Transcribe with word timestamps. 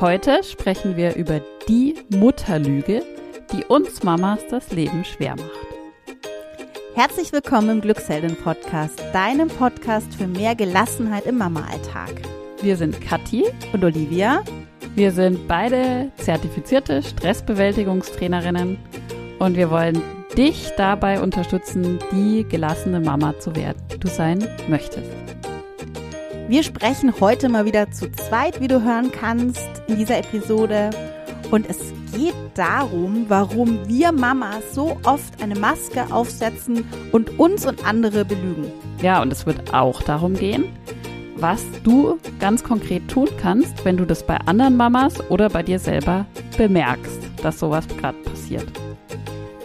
Heute 0.00 0.44
sprechen 0.44 0.96
wir 0.96 1.16
über 1.16 1.40
die 1.68 1.96
Mutterlüge, 2.10 3.02
die 3.52 3.64
uns 3.64 4.04
Mamas 4.04 4.38
das 4.48 4.70
Leben 4.70 5.04
schwer 5.04 5.34
macht. 5.34 5.50
Herzlich 6.94 7.32
willkommen 7.32 7.68
im 7.70 7.80
Glückshelden-Podcast, 7.80 9.02
deinem 9.12 9.48
Podcast 9.48 10.14
für 10.14 10.28
mehr 10.28 10.54
Gelassenheit 10.54 11.26
im 11.26 11.38
Mama-Alltag. 11.38 12.12
Wir 12.62 12.76
sind 12.76 13.00
Kathi 13.00 13.46
und 13.72 13.82
Olivia. 13.82 14.44
Wir 14.94 15.10
sind 15.10 15.48
beide 15.48 16.12
zertifizierte 16.18 17.02
Stressbewältigungstrainerinnen 17.02 18.78
und 19.40 19.56
wir 19.56 19.68
wollen 19.68 20.00
dich 20.36 20.70
dabei 20.76 21.20
unterstützen, 21.20 21.98
die 22.12 22.46
gelassene 22.48 23.00
Mama 23.00 23.36
zu 23.40 23.56
werden, 23.56 23.82
die 23.92 23.98
du 23.98 24.06
sein 24.06 24.46
möchtest. 24.68 25.37
Wir 26.48 26.62
sprechen 26.62 27.12
heute 27.20 27.50
mal 27.50 27.66
wieder 27.66 27.90
zu 27.90 28.10
zweit, 28.10 28.58
wie 28.58 28.68
du 28.68 28.82
hören 28.82 29.12
kannst, 29.12 29.68
in 29.86 29.98
dieser 29.98 30.16
Episode. 30.16 30.88
Und 31.50 31.68
es 31.68 31.92
geht 32.16 32.32
darum, 32.54 33.26
warum 33.28 33.86
wir 33.86 34.12
Mamas 34.12 34.62
so 34.72 34.96
oft 35.04 35.42
eine 35.42 35.56
Maske 35.56 36.06
aufsetzen 36.10 36.86
und 37.12 37.38
uns 37.38 37.66
und 37.66 37.86
andere 37.86 38.24
belügen. 38.24 38.72
Ja, 39.02 39.20
und 39.20 39.30
es 39.30 39.44
wird 39.44 39.74
auch 39.74 40.02
darum 40.02 40.32
gehen, 40.32 40.64
was 41.36 41.62
du 41.84 42.18
ganz 42.40 42.64
konkret 42.64 43.08
tun 43.08 43.28
kannst, 43.42 43.84
wenn 43.84 43.98
du 43.98 44.06
das 44.06 44.22
bei 44.22 44.38
anderen 44.46 44.78
Mamas 44.78 45.20
oder 45.28 45.50
bei 45.50 45.62
dir 45.62 45.78
selber 45.78 46.24
bemerkst, 46.56 47.20
dass 47.42 47.58
sowas 47.58 47.86
gerade 48.00 48.16
passiert. 48.22 48.66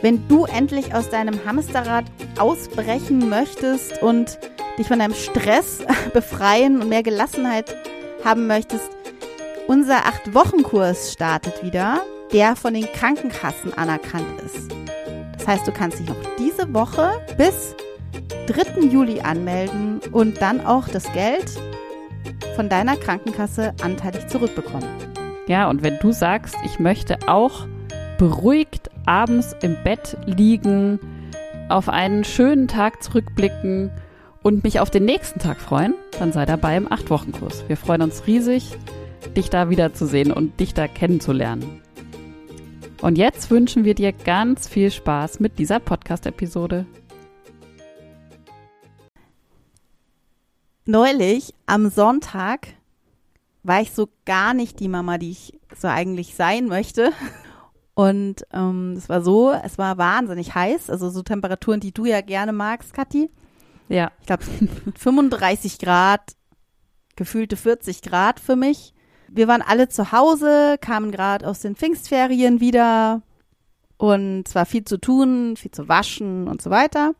Wenn 0.01 0.27
du 0.27 0.43
endlich 0.43 0.93
aus 0.93 1.09
deinem 1.09 1.45
Hamsterrad 1.45 2.03
ausbrechen 2.37 3.29
möchtest 3.29 4.03
und 4.03 4.37
dich 4.77 4.87
von 4.87 4.99
deinem 4.99 5.13
Stress 5.13 5.79
befreien 6.13 6.81
und 6.81 6.89
mehr 6.89 7.03
Gelassenheit 7.03 7.75
haben 8.23 8.47
möchtest, 8.47 8.89
unser 9.67 10.05
Acht-Wochen-Kurs 10.05 11.13
startet 11.13 11.63
wieder, 11.63 12.01
der 12.31 12.55
von 12.55 12.73
den 12.73 12.91
Krankenkassen 12.91 13.73
anerkannt 13.73 14.41
ist. 14.45 14.71
Das 15.37 15.47
heißt, 15.47 15.67
du 15.67 15.71
kannst 15.71 15.99
dich 15.99 16.07
noch 16.07 16.15
diese 16.37 16.73
Woche 16.73 17.11
bis 17.37 17.75
3. 18.47 18.81
Juli 18.87 19.21
anmelden 19.21 19.99
und 20.11 20.41
dann 20.41 20.65
auch 20.65 20.87
das 20.87 21.11
Geld 21.13 21.49
von 22.55 22.69
deiner 22.69 22.95
Krankenkasse 22.95 23.73
anteilig 23.81 24.27
zurückbekommen. 24.27 24.87
Ja, 25.47 25.69
und 25.69 25.83
wenn 25.83 25.97
du 25.99 26.11
sagst, 26.11 26.55
ich 26.65 26.79
möchte 26.79 27.17
auch 27.27 27.67
beruhigt 28.17 28.89
abends 29.05 29.55
im 29.61 29.75
Bett 29.83 30.17
liegen, 30.25 30.99
auf 31.69 31.89
einen 31.89 32.23
schönen 32.23 32.67
Tag 32.67 33.03
zurückblicken 33.03 33.91
und 34.43 34.63
mich 34.63 34.79
auf 34.79 34.91
den 34.91 35.05
nächsten 35.05 35.39
Tag 35.39 35.59
freuen, 35.59 35.95
dann 36.19 36.33
sei 36.33 36.45
dabei 36.45 36.77
im 36.77 36.91
Acht-Wochen-Kurs. 36.91 37.63
Wir 37.67 37.77
freuen 37.77 38.01
uns 38.01 38.27
riesig, 38.27 38.75
dich 39.35 39.49
da 39.49 39.69
wiederzusehen 39.69 40.31
und 40.31 40.59
dich 40.59 40.73
da 40.73 40.87
kennenzulernen. 40.87 41.81
Und 43.01 43.17
jetzt 43.17 43.49
wünschen 43.49 43.85
wir 43.85 43.95
dir 43.95 44.11
ganz 44.11 44.67
viel 44.67 44.91
Spaß 44.91 45.39
mit 45.39 45.59
dieser 45.59 45.79
Podcast-Episode. 45.79 46.85
Neulich 50.85 51.53
am 51.65 51.89
Sonntag 51.89 52.67
war 53.63 53.81
ich 53.81 53.93
so 53.93 54.09
gar 54.25 54.53
nicht 54.53 54.81
die 54.81 54.89
Mama, 54.89 55.17
die 55.17 55.31
ich 55.31 55.59
so 55.75 55.87
eigentlich 55.87 56.35
sein 56.35 56.67
möchte. 56.67 57.11
Und 57.93 58.45
ähm, 58.51 58.95
es 58.97 59.07
war 59.07 59.21
so, 59.21 59.51
es 59.51 59.77
war 59.77 59.97
wahnsinnig 59.97 60.55
heiß, 60.55 60.89
also 60.89 61.09
so 61.09 61.21
Temperaturen, 61.21 61.79
die 61.79 61.93
du 61.93 62.05
ja 62.05 62.21
gerne 62.21 62.51
magst, 62.51 62.93
Kathi. 62.93 63.29
Ja. 63.89 64.11
Ich 64.19 64.27
glaube 64.27 64.43
35 64.95 65.79
Grad, 65.79 66.35
gefühlte 67.15 67.57
40 67.57 68.01
Grad 68.01 68.39
für 68.39 68.55
mich. 68.55 68.93
Wir 69.29 69.47
waren 69.47 69.61
alle 69.61 69.89
zu 69.89 70.11
Hause, 70.11 70.77
kamen 70.79 71.11
gerade 71.11 71.47
aus 71.47 71.59
den 71.59 71.75
Pfingstferien 71.75 72.59
wieder 72.59 73.23
und 73.97 74.47
es 74.47 74.55
war 74.55 74.65
viel 74.65 74.85
zu 74.85 74.97
tun, 74.97 75.55
viel 75.57 75.71
zu 75.71 75.87
waschen 75.87 76.47
und 76.47 76.61
so 76.61 76.69
weiter. 76.69 77.13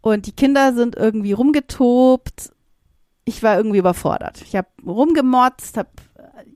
Und 0.00 0.26
die 0.26 0.32
Kinder 0.32 0.72
sind 0.72 0.96
irgendwie 0.96 1.32
rumgetobt. 1.32 2.52
Ich 3.24 3.42
war 3.42 3.56
irgendwie 3.56 3.78
überfordert. 3.78 4.40
Ich 4.42 4.56
habe 4.56 4.68
rumgemotzt, 4.86 5.76
habe 5.76 5.90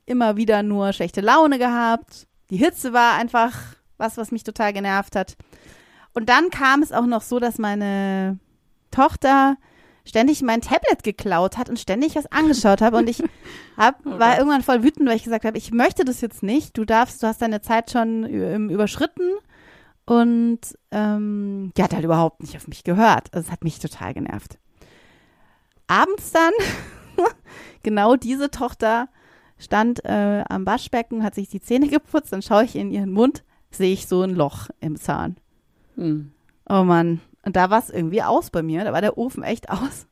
immer 0.06 0.36
wieder 0.36 0.62
nur 0.62 0.92
schlechte 0.94 1.20
Laune 1.20 1.58
gehabt 1.58 2.26
die 2.50 2.56
Hitze 2.56 2.92
war 2.92 3.14
einfach 3.14 3.52
was, 3.96 4.16
was 4.16 4.30
mich 4.30 4.44
total 4.44 4.72
genervt 4.72 5.16
hat. 5.16 5.36
Und 6.12 6.28
dann 6.28 6.50
kam 6.50 6.82
es 6.82 6.92
auch 6.92 7.06
noch 7.06 7.22
so, 7.22 7.40
dass 7.40 7.58
meine 7.58 8.38
Tochter 8.94 9.56
ständig 10.04 10.42
mein 10.42 10.60
Tablet 10.60 11.02
geklaut 11.02 11.56
hat 11.56 11.70
und 11.70 11.78
ständig 11.78 12.14
was 12.14 12.30
angeschaut 12.30 12.82
habe 12.82 12.98
und 12.98 13.08
ich 13.08 13.22
hab, 13.76 14.00
oh 14.06 14.18
war 14.18 14.38
irgendwann 14.38 14.62
voll 14.62 14.82
wütend, 14.82 15.08
weil 15.08 15.16
ich 15.16 15.24
gesagt 15.24 15.44
habe, 15.44 15.58
ich 15.58 15.72
möchte 15.72 16.04
das 16.04 16.20
jetzt 16.20 16.42
nicht. 16.42 16.76
Du 16.76 16.84
darfst, 16.84 17.22
du 17.22 17.26
hast 17.26 17.40
deine 17.40 17.62
Zeit 17.62 17.90
schon 17.90 18.24
überschritten 18.70 19.30
und 20.06 20.60
ähm, 20.90 21.72
die 21.76 21.82
hat 21.82 21.94
halt 21.94 22.04
überhaupt 22.04 22.42
nicht 22.42 22.56
auf 22.56 22.68
mich 22.68 22.84
gehört. 22.84 23.32
Also 23.32 23.46
es 23.46 23.52
hat 23.52 23.64
mich 23.64 23.78
total 23.78 24.12
genervt. 24.12 24.58
Abends 25.86 26.32
dann 26.32 26.52
genau 27.82 28.16
diese 28.16 28.50
Tochter 28.50 29.08
stand 29.58 30.04
äh, 30.04 30.44
am 30.48 30.66
Waschbecken, 30.66 31.22
hat 31.22 31.34
sich 31.34 31.48
die 31.48 31.60
Zähne 31.60 31.88
geputzt, 31.88 32.32
dann 32.32 32.42
schaue 32.42 32.64
ich 32.64 32.76
in 32.76 32.90
ihren 32.90 33.12
Mund, 33.12 33.44
sehe 33.70 33.92
ich 33.92 34.06
so 34.06 34.22
ein 34.22 34.34
Loch 34.34 34.68
im 34.80 34.96
Zahn. 34.96 35.36
Hm. 35.96 36.32
Oh 36.68 36.82
Mann. 36.82 37.20
Und 37.44 37.56
da 37.56 37.70
war 37.70 37.78
es 37.78 37.90
irgendwie 37.90 38.22
aus 38.22 38.50
bei 38.50 38.62
mir. 38.62 38.84
Da 38.84 38.92
war 38.92 39.00
der 39.00 39.18
Ofen 39.18 39.42
echt 39.42 39.70
aus. 39.70 40.06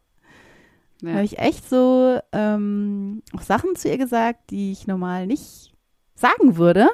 Ja. 1.01 1.09
Da 1.09 1.15
habe 1.15 1.25
ich 1.25 1.39
echt 1.39 1.69
so 1.69 2.19
ähm, 2.33 3.23
auch 3.35 3.43
Sachen 3.43 3.75
zu 3.75 3.89
ihr 3.89 3.99
gesagt, 3.99 4.51
die 4.51 4.73
ich 4.73 4.87
normal 4.87 5.27
nicht 5.27 5.73
sagen 6.15 6.57
würde. 6.57 6.89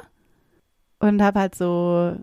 Und 0.99 1.21
habe 1.21 1.39
halt 1.39 1.55
so, 1.55 2.15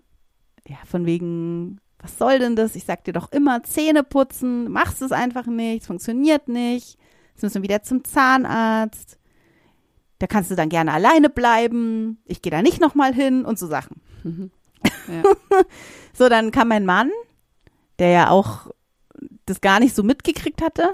ja, 0.67 0.77
von 0.85 1.05
wegen, 1.05 1.79
was 1.99 2.17
soll 2.17 2.39
denn 2.39 2.55
das? 2.55 2.75
Ich 2.75 2.85
sag 2.85 3.03
dir 3.05 3.13
doch 3.13 3.31
immer 3.31 3.63
Zähne 3.63 4.03
putzen, 4.03 4.69
machst 4.71 5.01
es 5.01 5.11
einfach 5.11 5.47
nicht, 5.47 5.81
es 5.81 5.87
funktioniert 5.87 6.47
nicht. 6.47 6.99
Jetzt 7.33 7.43
müssen 7.43 7.55
wir 7.55 7.69
wieder 7.69 7.83
zum 7.83 8.03
Zahnarzt 8.03 9.17
da 10.19 10.27
kannst 10.27 10.49
du 10.49 10.55
dann 10.55 10.69
gerne 10.69 10.93
alleine 10.93 11.29
bleiben, 11.29 12.17
ich 12.25 12.41
gehe 12.41 12.51
da 12.51 12.61
nicht 12.61 12.81
nochmal 12.81 13.13
hin 13.13 13.45
und 13.45 13.59
so 13.59 13.67
Sachen. 13.67 14.01
Mhm. 14.23 14.51
Ja. 15.07 15.23
so, 16.13 16.27
dann 16.27 16.51
kam 16.51 16.67
mein 16.67 16.85
Mann, 16.85 17.09
der 17.99 18.09
ja 18.09 18.29
auch 18.29 18.71
das 19.45 19.61
gar 19.61 19.79
nicht 19.79 19.95
so 19.95 20.03
mitgekriegt 20.03 20.61
hatte 20.61 20.93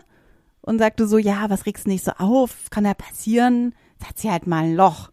und 0.61 0.79
sagte 0.79 1.07
so, 1.07 1.17
ja, 1.17 1.49
was 1.49 1.65
regst 1.65 1.85
du 1.85 1.89
nicht 1.89 2.05
so 2.05 2.11
auf? 2.17 2.69
Kann 2.69 2.85
ja 2.85 2.93
passieren. 2.93 3.75
Jetzt 3.93 4.09
hat 4.09 4.19
sie 4.19 4.31
halt 4.31 4.47
mal 4.47 4.63
ein 4.63 4.75
Loch. 4.75 5.11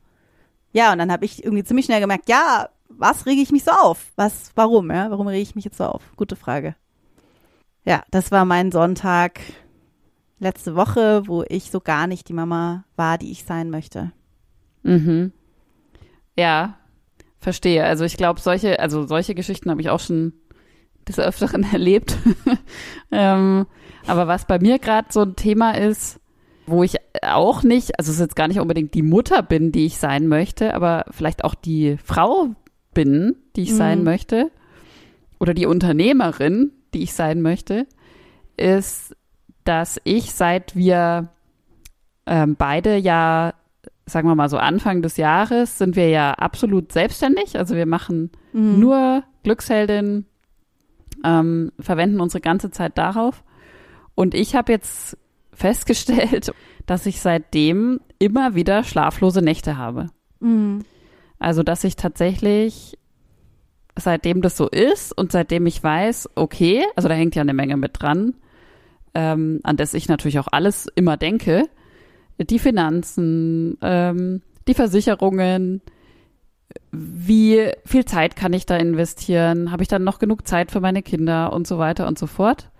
Ja, 0.73 0.93
und 0.93 0.99
dann 0.99 1.11
habe 1.11 1.25
ich 1.25 1.43
irgendwie 1.45 1.65
ziemlich 1.65 1.87
schnell 1.87 2.01
gemerkt, 2.01 2.29
ja, 2.29 2.69
was 2.89 3.27
rege 3.27 3.41
ich 3.41 3.51
mich 3.51 3.65
so 3.65 3.73
auf? 3.73 4.13
Was, 4.17 4.53
warum, 4.55 4.91
ja? 4.91 5.11
Warum 5.11 5.27
rege 5.27 5.43
ich 5.43 5.55
mich 5.55 5.65
jetzt 5.65 5.79
so 5.79 5.85
auf? 5.85 6.03
Gute 6.17 6.37
Frage. 6.37 6.77
Ja, 7.85 8.05
das 8.11 8.31
war 8.31 8.45
mein 8.45 8.71
Sonntag 8.71 9.41
letzte 10.39 10.77
Woche, 10.77 11.27
wo 11.27 11.45
ich 11.49 11.71
so 11.71 11.81
gar 11.81 12.07
nicht 12.07 12.29
die 12.29 12.33
Mama 12.33 12.85
war, 12.97 13.19
die 13.19 13.31
ich 13.31 13.45
sein 13.45 13.71
möchte. 13.71 14.13
Mhm. 14.83 15.33
Ja, 16.37 16.79
verstehe. 17.39 17.85
Also 17.85 18.05
ich 18.05 18.17
glaube, 18.17 18.41
solche, 18.41 18.81
also 18.81 19.07
solche 19.07 19.35
Geschichten 19.35 19.71
habe 19.71 19.81
ich 19.81 19.91
auch 19.91 20.01
schon 20.01 20.33
des 21.09 21.19
Öfteren 21.19 21.65
erlebt. 21.73 22.17
ähm, 23.11 23.67
aber 24.07 24.27
was 24.27 24.47
bei 24.47 24.59
mir 24.59 24.79
gerade 24.79 25.09
so 25.11 25.21
ein 25.23 25.37
Thema 25.37 25.73
ist, 25.73 26.21
wo 26.67 26.83
ich 26.83 26.97
auch 27.23 27.63
nicht, 27.63 27.99
also 27.99 28.11
es 28.11 28.17
ist 28.17 28.21
jetzt 28.21 28.37
gar 28.37 28.49
nicht 28.49 28.61
unbedingt 28.61 28.95
die 28.95 29.03
Mutter 29.03 29.43
bin, 29.43 29.73
die 29.73 29.87
ich 29.87 29.99
sein 29.99 30.29
möchte, 30.29 30.75
aber 30.75 31.05
vielleicht 31.11 31.45
auch 31.45 31.55
die 31.55 31.97
Frau 32.03 32.51
bin, 32.95 33.37
die 33.57 33.63
ich 33.63 33.73
mhm. 33.73 33.77
sein 33.77 34.05
möchte, 34.05 34.51
oder 35.39 35.55
die 35.55 35.67
Unternehmerin, 35.67 36.73
die 36.95 37.03
ich 37.03 37.15
sein 37.15 37.43
möchte, 37.43 37.87
ist 38.57 39.17
dass 39.65 40.01
ich, 40.05 40.33
seit 40.33 40.75
wir 40.75 41.29
ähm, 42.27 42.57
beide 42.57 42.97
ja, 42.97 43.55
sagen 44.07 44.29
wir 44.29 44.35
mal 44.35 44.49
so 44.49 44.57
Anfang 44.57 45.03
des 45.03 45.17
Jahres, 45.17 45.79
sind 45.79 45.97
wir 45.97 46.09
ja 46.09 46.33
absolut 46.33 46.93
selbstständig. 46.93 47.59
Also 47.59 47.77
wir 47.77 47.87
machen 47.87 48.31
mhm. 48.53 48.81
nur 48.81 49.23
Glücksheldin, 49.43 50.27
ähm, 51.25 51.73
verwenden 51.79 52.21
unsere 52.21 52.41
ganze 52.41 52.71
Zeit 52.71 52.99
darauf. 52.99 53.43
Und 54.15 54.35
ich 54.35 54.55
habe 54.55 54.73
jetzt 54.73 55.17
festgestellt, 55.53 56.53
dass 56.87 57.07
ich 57.07 57.21
seitdem 57.21 58.01
immer 58.19 58.55
wieder 58.55 58.85
schlaflose 58.85 59.43
Nächte 59.43 59.77
habe. 59.77 60.09
Mhm. 60.41 60.85
Also, 61.39 61.63
dass 61.63 61.85
ich 61.85 61.97
tatsächlich, 61.97 62.99
seitdem 63.97 64.43
das 64.43 64.57
so 64.57 64.69
ist 64.69 65.17
und 65.17 65.33
seitdem 65.33 65.67
ich 65.67 65.83
weiß, 65.83 66.31
okay, 66.35 66.85
also 66.97 67.09
da 67.09 67.15
hängt 67.15 67.35
ja 67.35 67.43
eine 67.43 67.55
Menge 67.55 67.77
mit 67.77 68.01
dran, 68.01 68.35
ähm, 69.15 69.61
an 69.63 69.77
das 69.77 69.95
ich 69.95 70.09
natürlich 70.09 70.39
auch 70.39 70.49
alles 70.51 70.87
immer 70.95 71.17
denke, 71.17 71.69
die 72.39 72.59
Finanzen, 72.59 73.77
ähm, 73.83 74.43
die 74.69 74.75
Versicherungen, 74.75 75.83
wie 76.93 77.71
viel 77.85 78.05
Zeit 78.05 78.37
kann 78.37 78.53
ich 78.53 78.67
da 78.67 78.77
investieren? 78.77 79.71
Habe 79.71 79.83
ich 79.83 79.89
dann 79.89 80.05
noch 80.05 80.19
genug 80.19 80.47
Zeit 80.47 80.71
für 80.71 80.81
meine 80.81 81.03
Kinder 81.03 81.53
und 81.53 81.67
so 81.67 81.79
weiter 81.79 82.07
und 82.07 82.19
so 82.19 82.27
fort? 82.27 82.71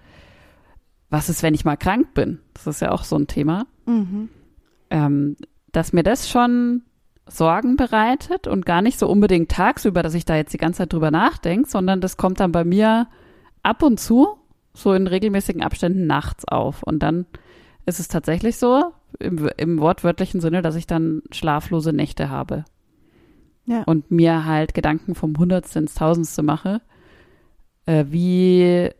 Was 1.11 1.29
ist, 1.29 1.43
wenn 1.43 1.55
ich 1.55 1.65
mal 1.65 1.77
krank 1.77 2.15
bin? 2.15 2.41
Das 2.55 2.67
ist 2.67 2.81
ja 2.81 2.93
auch 2.93 3.05
so 3.05 3.17
ein 3.17 3.27
Thema. 3.27 3.67
Mhm. 3.87 4.29
Ähm, 4.91 5.37
dass 5.73 5.93
mir 5.93 6.03
das 6.03 6.29
schon 6.29 6.83
Sorgen 7.27 7.77
bereitet 7.77 8.47
und 8.47 8.67
gar 8.67 8.83
nicht 8.83 8.99
so 8.99 9.09
unbedingt 9.09 9.51
tagsüber, 9.51 10.03
dass 10.03 10.15
ich 10.15 10.25
da 10.25 10.37
jetzt 10.37 10.53
die 10.53 10.59
ganze 10.59 10.79
Zeit 10.79 10.93
drüber 10.93 11.11
nachdenke, 11.11 11.69
sondern 11.69 12.01
das 12.01 12.17
kommt 12.17 12.41
dann 12.41 12.53
bei 12.53 12.65
mir 12.65 13.07
ab 13.63 13.83
und 13.83 14.01
zu, 14.01 14.37
so 14.75 14.93
in 14.93 15.07
regelmäßigen 15.07 15.63
Abständen 15.63 16.07
nachts 16.07 16.47
auf. 16.47 16.83
Und 16.83 17.01
dann 17.01 17.27
ist 17.87 18.01
es 18.01 18.09
tatsächlich 18.09 18.57
so, 18.57 18.93
im, 19.19 19.49
im 19.57 19.81
wortwörtlichen 19.81 20.41
Sinne, 20.41 20.63
dass 20.63 20.77
ich 20.77 20.87
dann 20.87 21.23
schlaflose 21.31 21.93
Nächte 21.93 22.31
habe. 22.31 22.65
Ja. 23.71 23.85
Und 23.85 24.11
mir 24.11 24.47
halt 24.47 24.75
Gedanken 24.75 25.15
vom 25.15 25.39
Hundertste 25.39 25.79
ins 25.79 25.95
Tausendste 25.95 26.43
mache. 26.43 26.81
Äh, 27.87 28.07
wie 28.09 28.91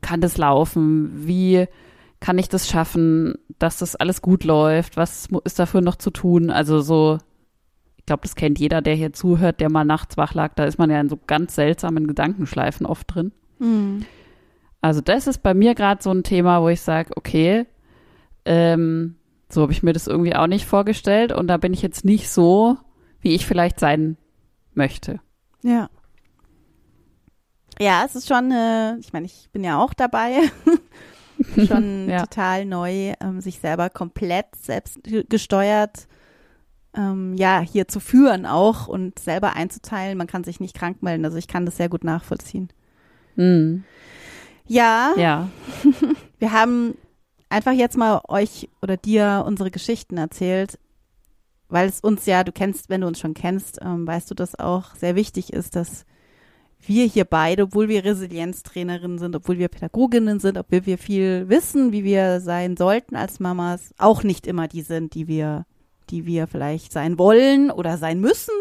kann 0.00 0.20
das 0.20 0.38
laufen? 0.38 1.26
Wie 1.26 1.66
kann 2.20 2.38
ich 2.38 2.48
das 2.48 2.68
schaffen, 2.68 3.34
dass 3.58 3.78
das 3.78 3.96
alles 3.96 4.22
gut 4.22 4.44
läuft? 4.44 4.96
Was 4.96 5.26
ist 5.42 5.58
dafür 5.58 5.80
noch 5.80 5.96
zu 5.96 6.12
tun? 6.12 6.50
Also 6.50 6.82
so, 6.82 7.18
ich 7.96 8.06
glaube, 8.06 8.22
das 8.22 8.36
kennt 8.36 8.60
jeder, 8.60 8.80
der 8.80 8.94
hier 8.94 9.12
zuhört, 9.12 9.58
der 9.58 9.72
mal 9.72 9.84
nachts 9.84 10.16
wach 10.16 10.34
lag. 10.34 10.54
Da 10.54 10.64
ist 10.64 10.78
man 10.78 10.88
ja 10.88 11.00
in 11.00 11.08
so 11.08 11.18
ganz 11.26 11.56
seltsamen 11.56 12.06
Gedankenschleifen 12.06 12.86
oft 12.86 13.12
drin. 13.12 13.32
Mhm. 13.58 14.04
Also 14.80 15.00
das 15.00 15.26
ist 15.26 15.42
bei 15.42 15.52
mir 15.52 15.74
gerade 15.74 16.00
so 16.00 16.12
ein 16.12 16.22
Thema, 16.22 16.62
wo 16.62 16.68
ich 16.68 16.80
sage, 16.80 17.10
okay, 17.16 17.66
ähm, 18.44 19.16
so 19.48 19.62
habe 19.62 19.72
ich 19.72 19.82
mir 19.82 19.94
das 19.94 20.06
irgendwie 20.06 20.36
auch 20.36 20.46
nicht 20.46 20.64
vorgestellt 20.64 21.32
und 21.32 21.48
da 21.48 21.56
bin 21.56 21.74
ich 21.74 21.82
jetzt 21.82 22.04
nicht 22.04 22.30
so, 22.30 22.78
wie 23.20 23.34
ich 23.34 23.46
vielleicht 23.46 23.78
sein 23.80 24.16
möchte. 24.74 25.20
Ja. 25.62 25.88
Ja, 27.80 28.02
es 28.04 28.14
ist 28.14 28.28
schon, 28.28 28.50
äh, 28.52 28.96
ich 28.98 29.12
meine, 29.12 29.26
ich 29.26 29.48
bin 29.52 29.64
ja 29.64 29.82
auch 29.82 29.94
dabei, 29.94 30.36
schon 31.66 32.08
Ja. 32.10 32.20
total 32.26 32.66
neu, 32.66 33.14
ähm, 33.20 33.40
sich 33.40 33.58
selber 33.58 33.88
komplett 33.88 34.54
selbst 34.56 35.02
ge- 35.02 35.24
gesteuert, 35.28 36.06
ähm, 36.94 37.34
ja, 37.36 37.60
hier 37.60 37.88
zu 37.88 38.00
führen 38.00 38.44
auch 38.46 38.86
und 38.88 39.18
selber 39.18 39.54
einzuteilen. 39.54 40.18
Man 40.18 40.26
kann 40.26 40.44
sich 40.44 40.60
nicht 40.60 40.74
krank 40.76 41.02
melden, 41.02 41.24
also 41.24 41.36
ich 41.38 41.48
kann 41.48 41.64
das 41.64 41.76
sehr 41.76 41.88
gut 41.88 42.04
nachvollziehen. 42.04 42.68
Hm. 43.36 43.84
Ja, 44.66 45.12
Ja, 45.16 45.48
wir 46.38 46.52
haben 46.52 46.94
einfach 47.48 47.72
jetzt 47.72 47.96
mal 47.96 48.20
euch 48.28 48.68
oder 48.82 48.96
dir 48.96 49.44
unsere 49.46 49.70
Geschichten 49.70 50.16
erzählt, 50.18 50.78
weil 51.70 51.88
es 51.88 52.00
uns 52.00 52.26
ja, 52.26 52.44
du 52.44 52.52
kennst, 52.52 52.90
wenn 52.90 53.00
du 53.00 53.06
uns 53.06 53.18
schon 53.18 53.34
kennst, 53.34 53.78
ähm, 53.82 54.06
weißt 54.06 54.30
du, 54.30 54.34
dass 54.34 54.58
auch 54.58 54.94
sehr 54.96 55.14
wichtig 55.14 55.52
ist, 55.52 55.76
dass 55.76 56.04
wir 56.82 57.04
hier 57.06 57.24
beide, 57.24 57.64
obwohl 57.64 57.88
wir 57.88 58.04
Resilienztrainerinnen 58.04 59.18
sind, 59.18 59.36
obwohl 59.36 59.58
wir 59.58 59.68
Pädagoginnen 59.68 60.40
sind, 60.40 60.56
obwohl 60.58 60.86
wir 60.86 60.98
viel 60.98 61.48
wissen, 61.48 61.92
wie 61.92 62.04
wir 62.04 62.40
sein 62.40 62.76
sollten 62.76 63.16
als 63.16 63.38
Mamas, 63.38 63.94
auch 63.98 64.22
nicht 64.22 64.46
immer 64.46 64.66
die 64.66 64.82
sind, 64.82 65.14
die 65.14 65.28
wir, 65.28 65.66
die 66.08 66.26
wir 66.26 66.46
vielleicht 66.46 66.92
sein 66.92 67.18
wollen 67.18 67.70
oder 67.70 67.98
sein 67.98 68.20
müssen. 68.20 68.54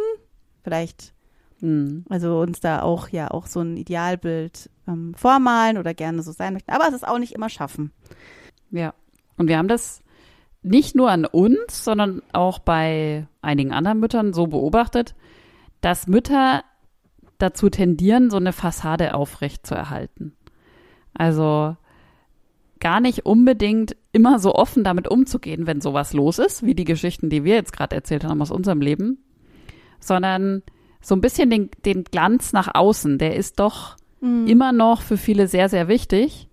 Vielleicht 0.63 1.13
hm. 1.61 2.05
also 2.09 2.39
uns 2.39 2.59
da 2.59 2.81
auch 2.81 3.09
ja 3.09 3.31
auch 3.31 3.47
so 3.47 3.61
ein 3.61 3.77
Idealbild 3.77 4.69
ähm, 4.87 5.13
vormalen 5.15 5.77
oder 5.77 5.93
gerne 5.93 6.21
so 6.21 6.31
sein 6.31 6.53
möchten, 6.53 6.71
aber 6.71 6.87
es 6.87 6.93
ist 6.93 7.07
auch 7.07 7.19
nicht 7.19 7.33
immer 7.33 7.49
schaffen. 7.49 7.91
ja. 8.71 8.93
Und 9.37 9.47
wir 9.47 9.57
haben 9.57 9.69
das 9.69 10.01
nicht 10.61 10.95
nur 10.95 11.09
an 11.09 11.25
uns, 11.25 11.83
sondern 11.83 12.21
auch 12.33 12.59
bei 12.59 13.27
einigen 13.41 13.71
anderen 13.71 13.99
Müttern 13.99 14.33
so 14.33 14.47
beobachtet, 14.47 15.15
dass 15.81 16.07
Mütter 16.07 16.63
dazu 17.37 17.69
tendieren, 17.69 18.29
so 18.29 18.37
eine 18.37 18.51
Fassade 18.51 19.13
aufrecht 19.13 19.65
zu 19.65 19.73
erhalten. 19.73 20.33
Also 21.13 21.77
gar 22.79 22.99
nicht 22.99 23.25
unbedingt 23.25 23.95
immer 24.11 24.39
so 24.39 24.53
offen 24.55 24.83
damit 24.83 25.07
umzugehen, 25.09 25.67
wenn 25.67 25.81
sowas 25.81 26.13
los 26.13 26.39
ist, 26.39 26.65
wie 26.65 26.75
die 26.75 26.85
Geschichten, 26.85 27.29
die 27.29 27.43
wir 27.43 27.55
jetzt 27.55 27.73
gerade 27.73 27.95
erzählt 27.95 28.23
haben 28.23 28.41
aus 28.41 28.51
unserem 28.51 28.81
Leben, 28.81 29.23
sondern 29.99 30.63
so 31.01 31.15
ein 31.15 31.21
bisschen 31.21 31.49
den, 31.49 31.69
den 31.85 32.03
Glanz 32.03 32.51
nach 32.53 32.73
außen, 32.73 33.17
der 33.17 33.35
ist 33.35 33.59
doch 33.59 33.95
immer 34.21 34.73
noch 34.73 35.01
für 35.01 35.15
viele 35.15 35.47
sehr, 35.47 35.69
sehr 35.69 35.87
wichtig. 35.87 36.49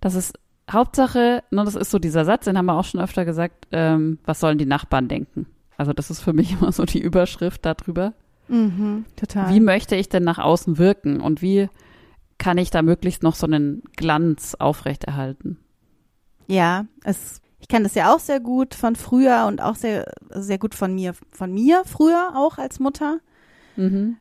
Das 0.00 0.16
ist 0.16 0.38
Hauptsache, 0.70 1.44
ne, 1.50 1.64
das 1.64 1.74
ist 1.74 1.90
so 1.90 1.98
dieser 1.98 2.24
Satz, 2.24 2.44
den 2.44 2.58
haben 2.58 2.66
wir 2.66 2.74
auch 2.74 2.84
schon 2.84 3.00
öfter 3.00 3.24
gesagt, 3.24 3.68
ähm, 3.72 4.18
was 4.24 4.40
sollen 4.40 4.58
die 4.58 4.66
Nachbarn 4.66 5.08
denken? 5.08 5.46
Also 5.76 5.92
das 5.92 6.10
ist 6.10 6.20
für 6.20 6.32
mich 6.32 6.52
immer 6.60 6.72
so 6.72 6.84
die 6.84 7.00
Überschrift 7.00 7.64
darüber. 7.64 8.14
Mhm, 8.48 9.04
total. 9.16 9.52
Wie 9.52 9.60
möchte 9.60 9.96
ich 9.96 10.08
denn 10.08 10.24
nach 10.24 10.38
außen 10.38 10.78
wirken 10.78 11.20
und 11.20 11.42
wie 11.42 11.68
kann 12.38 12.58
ich 12.58 12.70
da 12.70 12.82
möglichst 12.82 13.22
noch 13.22 13.34
so 13.34 13.46
einen 13.46 13.82
Glanz 13.96 14.54
aufrechterhalten? 14.54 15.58
ja, 16.46 16.86
es, 17.04 17.40
ich 17.58 17.68
kenne 17.68 17.84
das 17.84 17.94
ja 17.94 18.14
auch 18.14 18.20
sehr 18.20 18.40
gut 18.40 18.74
von 18.74 18.96
früher 18.96 19.46
und 19.46 19.60
auch 19.60 19.76
sehr, 19.76 20.12
sehr 20.30 20.58
gut 20.58 20.74
von 20.74 20.94
mir, 20.94 21.14
von 21.30 21.52
mir 21.52 21.82
früher 21.84 22.32
auch 22.34 22.58
als 22.58 22.78
Mutter. 22.78 23.18
Mhm. 23.76 24.16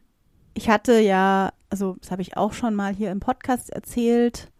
Ich 0.53 0.69
hatte 0.69 1.00
ja, 1.00 1.51
also 1.69 1.98
das 2.01 2.12
habe 2.12 2.21
ich 2.21 2.38
auch 2.38 2.53
schon 2.53 2.75
mal 2.75 2.94
hier 2.94 3.12
im 3.12 3.19
Podcast 3.19 3.69
erzählt, 3.69 4.51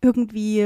irgendwie, 0.00 0.62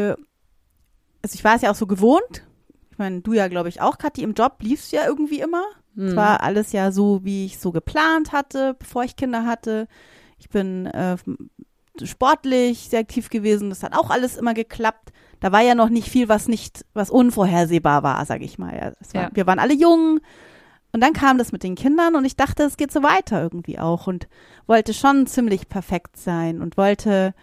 also 1.23 1.35
ich 1.35 1.45
war 1.45 1.55
es 1.57 1.63
ja 1.63 1.71
auch 1.71 1.75
so 1.77 1.87
gewohnt. 1.87 2.47
Ich 2.91 2.99
meine, 2.99 3.21
du 3.23 3.33
ja, 3.33 3.49
glaube 3.49 3.69
ich, 3.69 3.81
auch, 3.81 3.99
Kathi, 3.99 4.23
im 4.23 4.35
Job 4.35 4.57
liefst 4.61 4.93
ja 4.93 5.07
irgendwie 5.07 5.41
immer. 5.41 5.65
Es 5.97 6.13
Mhm. 6.13 6.17
war 6.17 6.43
alles 6.43 6.73
ja 6.73 6.91
so, 6.93 7.25
wie 7.25 7.47
ich 7.47 7.59
so 7.59 7.71
geplant 7.73 8.33
hatte, 8.33 8.75
bevor 8.79 9.05
ich 9.05 9.17
Kinder 9.17 9.45
hatte. 9.45 9.89
Ich 10.39 10.49
bin 10.49 10.87
äh, 10.87 11.17
sportlich 12.03 12.89
sehr 12.89 13.01
aktiv 13.01 13.31
gewesen. 13.31 13.71
Das 13.71 13.83
hat 13.83 13.95
auch 13.97 14.11
alles 14.11 14.37
immer 14.37 14.55
geklappt. 14.55 15.13
Da 15.41 15.53
war 15.53 15.61
ja 15.61 15.75
noch 15.75 15.89
nicht 15.89 16.09
viel, 16.09 16.29
was 16.29 16.49
nicht, 16.49 16.85
was 16.95 17.11
unvorhersehbar 17.11 18.03
war, 18.03 18.25
sage 18.27 18.45
ich 18.45 18.59
mal. 18.59 18.95
Es 19.01 19.15
war, 19.15 19.23
Ja. 19.25 19.31
Wir 19.35 19.47
waren 19.47 19.59
alle 19.59 19.75
jung. 19.75 20.21
Und 20.95 21.01
dann 21.03 21.15
kam 21.15 21.39
das 21.39 21.53
mit 21.53 21.63
den 21.63 21.75
Kindern 21.75 22.15
und 22.17 22.25
ich 22.27 22.37
dachte, 22.37 22.65
es 22.65 22.77
geht 22.77 22.93
so 22.93 23.03
weiter 23.03 23.43
irgendwie 23.43 23.79
auch 23.79 24.07
und 24.07 24.29
wollte 24.67 24.93
schon 24.93 25.27
ziemlich 25.27 25.69
perfekt 25.69 26.19
sein 26.19 26.61
und 26.61 26.77
wollte, 26.77 27.35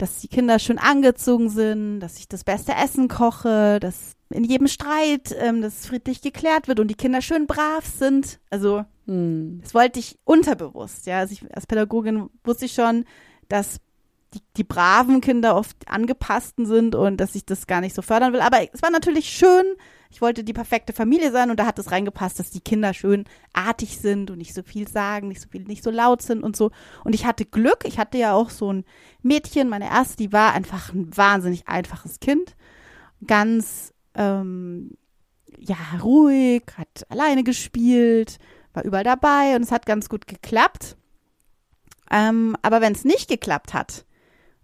dass 0.00 0.20
die 0.20 0.28
Kinder 0.28 0.58
schön 0.58 0.78
angezogen 0.78 1.50
sind, 1.50 2.00
dass 2.00 2.18
ich 2.18 2.28
das 2.28 2.44
beste 2.44 2.72
Essen 2.72 3.08
koche, 3.08 3.78
dass 3.80 4.14
in 4.30 4.44
jedem 4.44 4.68
Streit 4.68 5.34
ähm, 5.38 5.60
das 5.60 5.86
friedlich 5.86 6.22
geklärt 6.22 6.68
wird 6.68 6.80
und 6.80 6.88
die 6.88 6.94
Kinder 6.94 7.20
schön 7.20 7.46
brav 7.46 7.84
sind. 7.84 8.40
Also 8.50 8.84
Mhm. 9.10 9.60
das 9.62 9.74
wollte 9.74 9.98
ich 9.98 10.18
unterbewusst, 10.24 11.06
ja. 11.06 11.18
Also 11.18 11.32
ich, 11.32 11.54
als 11.54 11.66
Pädagogin 11.66 12.30
wusste 12.44 12.66
ich 12.66 12.74
schon, 12.74 13.04
dass 13.48 13.78
die, 14.34 14.40
die 14.56 14.62
braven 14.62 15.20
Kinder 15.20 15.56
oft 15.56 15.76
angepassten 15.88 16.64
sind 16.64 16.94
und 16.94 17.16
dass 17.16 17.34
ich 17.34 17.44
das 17.44 17.66
gar 17.66 17.80
nicht 17.80 17.94
so 17.94 18.02
fördern 18.02 18.32
will. 18.32 18.40
Aber 18.40 18.58
es 18.72 18.82
war 18.82 18.90
natürlich 18.90 19.28
schön. 19.28 19.64
Ich 20.12 20.20
wollte 20.20 20.42
die 20.42 20.52
perfekte 20.52 20.92
Familie 20.92 21.30
sein 21.30 21.50
und 21.50 21.60
da 21.60 21.66
hat 21.66 21.78
es 21.78 21.92
reingepasst, 21.92 22.38
dass 22.40 22.50
die 22.50 22.60
Kinder 22.60 22.92
schön 22.94 23.24
artig 23.52 23.96
sind 23.96 24.30
und 24.30 24.38
nicht 24.38 24.54
so 24.54 24.64
viel 24.64 24.88
sagen, 24.88 25.28
nicht 25.28 25.40
so 25.40 25.48
viel, 25.48 25.62
nicht 25.62 25.84
so 25.84 25.90
laut 25.90 26.20
sind 26.20 26.42
und 26.42 26.56
so. 26.56 26.72
Und 27.04 27.14
ich 27.14 27.24
hatte 27.26 27.44
Glück. 27.44 27.84
Ich 27.84 27.98
hatte 27.98 28.18
ja 28.18 28.34
auch 28.34 28.50
so 28.50 28.72
ein 28.72 28.84
Mädchen, 29.22 29.68
meine 29.68 29.88
erste, 29.88 30.16
die 30.16 30.32
war 30.32 30.52
einfach 30.52 30.92
ein 30.92 31.16
wahnsinnig 31.16 31.68
einfaches 31.68 32.18
Kind. 32.18 32.56
Ganz, 33.24 33.94
ähm, 34.14 34.96
ja, 35.58 35.76
ruhig, 36.02 36.64
hat 36.76 37.06
alleine 37.08 37.44
gespielt, 37.44 38.38
war 38.72 38.84
überall 38.84 39.04
dabei 39.04 39.54
und 39.54 39.62
es 39.62 39.70
hat 39.70 39.86
ganz 39.86 40.08
gut 40.08 40.26
geklappt. 40.26 40.96
Ähm, 42.10 42.56
aber 42.62 42.80
wenn 42.80 42.94
es 42.94 43.04
nicht 43.04 43.28
geklappt 43.28 43.74
hat 43.74 44.04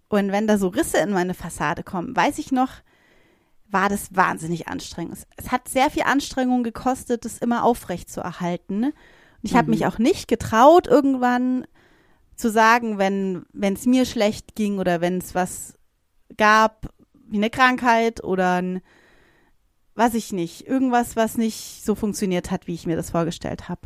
und 0.09 0.33
wenn 0.33 0.47
da 0.47 0.57
so 0.57 0.67
Risse 0.67 0.97
in 0.97 1.11
meine 1.11 1.33
Fassade 1.33 1.83
kommen, 1.83 2.13
weiß 2.13 2.37
ich 2.39 2.51
noch, 2.51 2.71
war 3.69 3.89
das 3.89 4.15
wahnsinnig 4.15 4.67
anstrengend. 4.67 5.17
Es, 5.35 5.51
hat 5.51 5.67
sehr 5.67 5.89
viel 5.89 6.03
Anstrengung 6.03 6.63
gekostet, 6.63 7.25
das 7.25 7.37
immer 7.37 7.63
aufrecht 7.63 8.09
zu 8.09 8.21
erhalten. 8.21 8.85
Und 8.85 8.93
ich 9.43 9.55
habe 9.55 9.65
Mhm. 9.67 9.71
mich 9.71 9.85
auch 9.85 9.97
nicht 9.97 10.27
getraut, 10.27 10.87
irgendwann 10.87 11.65
zu 12.35 12.49
sagen, 12.51 12.97
wenn 12.97 13.45
wenn 13.53 13.73
es 13.73 13.85
mir 13.85 14.05
schlecht 14.05 14.55
ging 14.55 14.79
oder 14.79 15.01
wenn 15.01 15.17
es 15.17 15.35
was 15.35 15.73
gab, 16.37 16.93
wie 17.29 17.37
eine 17.37 17.49
Krankheit 17.49 18.23
oder 18.23 18.61
ein, 18.61 18.81
weiß 19.95 20.13
ich 20.13 20.31
nicht, 20.31 20.67
irgendwas, 20.67 21.15
was 21.15 21.37
nicht 21.37 21.81
so 21.83 21.95
funktioniert 21.95 22.51
hat, 22.51 22.67
wie 22.67 22.73
ich 22.75 22.85
mir 22.85 22.95
das 22.95 23.09
vorgestellt 23.09 23.67
habe. 23.69 23.81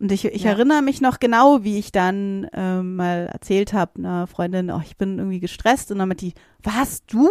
Und 0.00 0.10
ich, 0.10 0.24
ich 0.24 0.42
Ja. 0.42 0.50
erinnere 0.52 0.82
mich 0.82 1.00
noch 1.00 1.20
genau, 1.20 1.62
wie 1.62 1.78
ich 1.78 1.92
dann 1.92 2.48
ähm, 2.52 2.96
mal 2.96 3.28
erzählt 3.32 3.72
habe 3.72 3.98
einer 3.98 4.26
Freundin, 4.26 4.70
oh, 4.70 4.80
ich 4.84 4.96
bin 4.96 5.18
irgendwie 5.18 5.40
gestresst 5.40 5.90
und 5.92 5.98
dann 5.98 6.08
mit 6.08 6.20
die, 6.20 6.34
was, 6.62 7.04
du? 7.06 7.28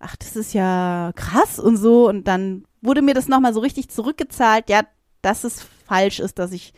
Ach, 0.00 0.16
das 0.16 0.34
ist 0.34 0.54
ja 0.54 1.12
krass 1.14 1.58
und 1.58 1.76
so. 1.76 2.08
Und 2.08 2.26
dann 2.26 2.64
wurde 2.80 3.02
mir 3.02 3.14
das 3.14 3.28
nochmal 3.28 3.54
so 3.54 3.60
richtig 3.60 3.90
zurückgezahlt, 3.90 4.68
ja, 4.68 4.82
dass 5.22 5.44
es 5.44 5.62
falsch 5.62 6.18
ist, 6.20 6.38
dass 6.38 6.52
ich 6.52 6.72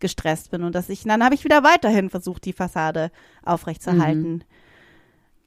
gestresst 0.00 0.52
bin 0.52 0.62
und 0.62 0.74
dass 0.74 0.88
ich, 0.88 1.02
dann 1.02 1.24
habe 1.24 1.34
ich 1.34 1.44
wieder 1.44 1.64
weiterhin 1.64 2.08
versucht, 2.08 2.44
die 2.44 2.52
Fassade 2.52 3.10
aufrechtzuerhalten. 3.44 4.44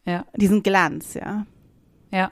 Ja. 0.05 0.25
Diesen 0.35 0.61
Glanz, 0.61 1.13
ja. 1.13 1.45
Ja. 2.11 2.31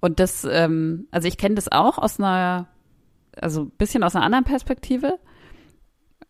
Und 0.00 0.18
das, 0.18 0.44
ähm, 0.44 1.06
also 1.12 1.28
ich 1.28 1.38
kenne 1.38 1.54
das 1.54 1.70
auch 1.70 1.98
aus 1.98 2.18
einer, 2.18 2.66
also 3.36 3.62
ein 3.62 3.70
bisschen 3.70 4.02
aus 4.02 4.16
einer 4.16 4.24
anderen 4.24 4.44
Perspektive. 4.44 5.18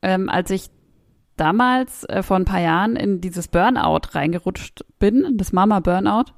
Ähm, 0.03 0.29
als 0.29 0.51
ich 0.51 0.69
damals 1.37 2.05
äh, 2.05 2.23
vor 2.23 2.37
ein 2.37 2.45
paar 2.45 2.61
Jahren 2.61 2.97
in 2.97 3.21
dieses 3.21 3.49
Burnout 3.49 4.01
reingerutscht 4.13 4.85
bin, 4.99 5.37
das 5.37 5.53
Mama-Burnout, 5.53 6.33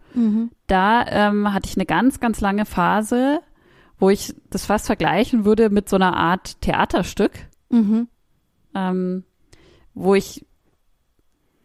da 0.66 1.06
ähm, 1.06 1.52
hatte 1.52 1.68
ich 1.68 1.76
eine 1.76 1.86
ganz, 1.86 2.18
ganz 2.20 2.40
lange 2.40 2.64
Phase, 2.64 3.40
wo 3.98 4.10
ich 4.10 4.34
das 4.50 4.66
fast 4.66 4.86
vergleichen 4.86 5.44
würde 5.44 5.70
mit 5.70 5.88
so 5.88 5.96
einer 5.96 6.16
Art 6.16 6.60
Theaterstück, 6.60 7.32
Mhm. 7.70 8.08
ähm, 8.74 9.24
wo 9.94 10.14
ich 10.14 10.46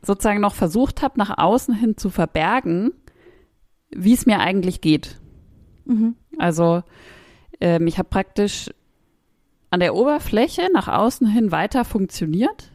sozusagen 0.02 0.42
noch 0.42 0.54
versucht 0.54 1.02
habe, 1.02 1.18
nach 1.18 1.38
außen 1.38 1.74
hin 1.74 1.96
zu 1.98 2.10
verbergen, 2.10 2.92
wie 3.90 4.14
es 4.14 4.26
mir 4.26 4.40
eigentlich 4.40 4.82
geht. 4.82 5.20
Mhm. 5.86 6.16
Also 6.38 6.84
ähm, 7.62 7.88
ich 7.88 7.98
habe 7.98 8.10
praktisch 8.10 8.70
an 9.70 9.80
der 9.80 9.96
Oberfläche 9.96 10.70
nach 10.74 10.88
außen 10.88 11.26
hin 11.28 11.52
weiter 11.52 11.86
funktioniert 11.86 12.73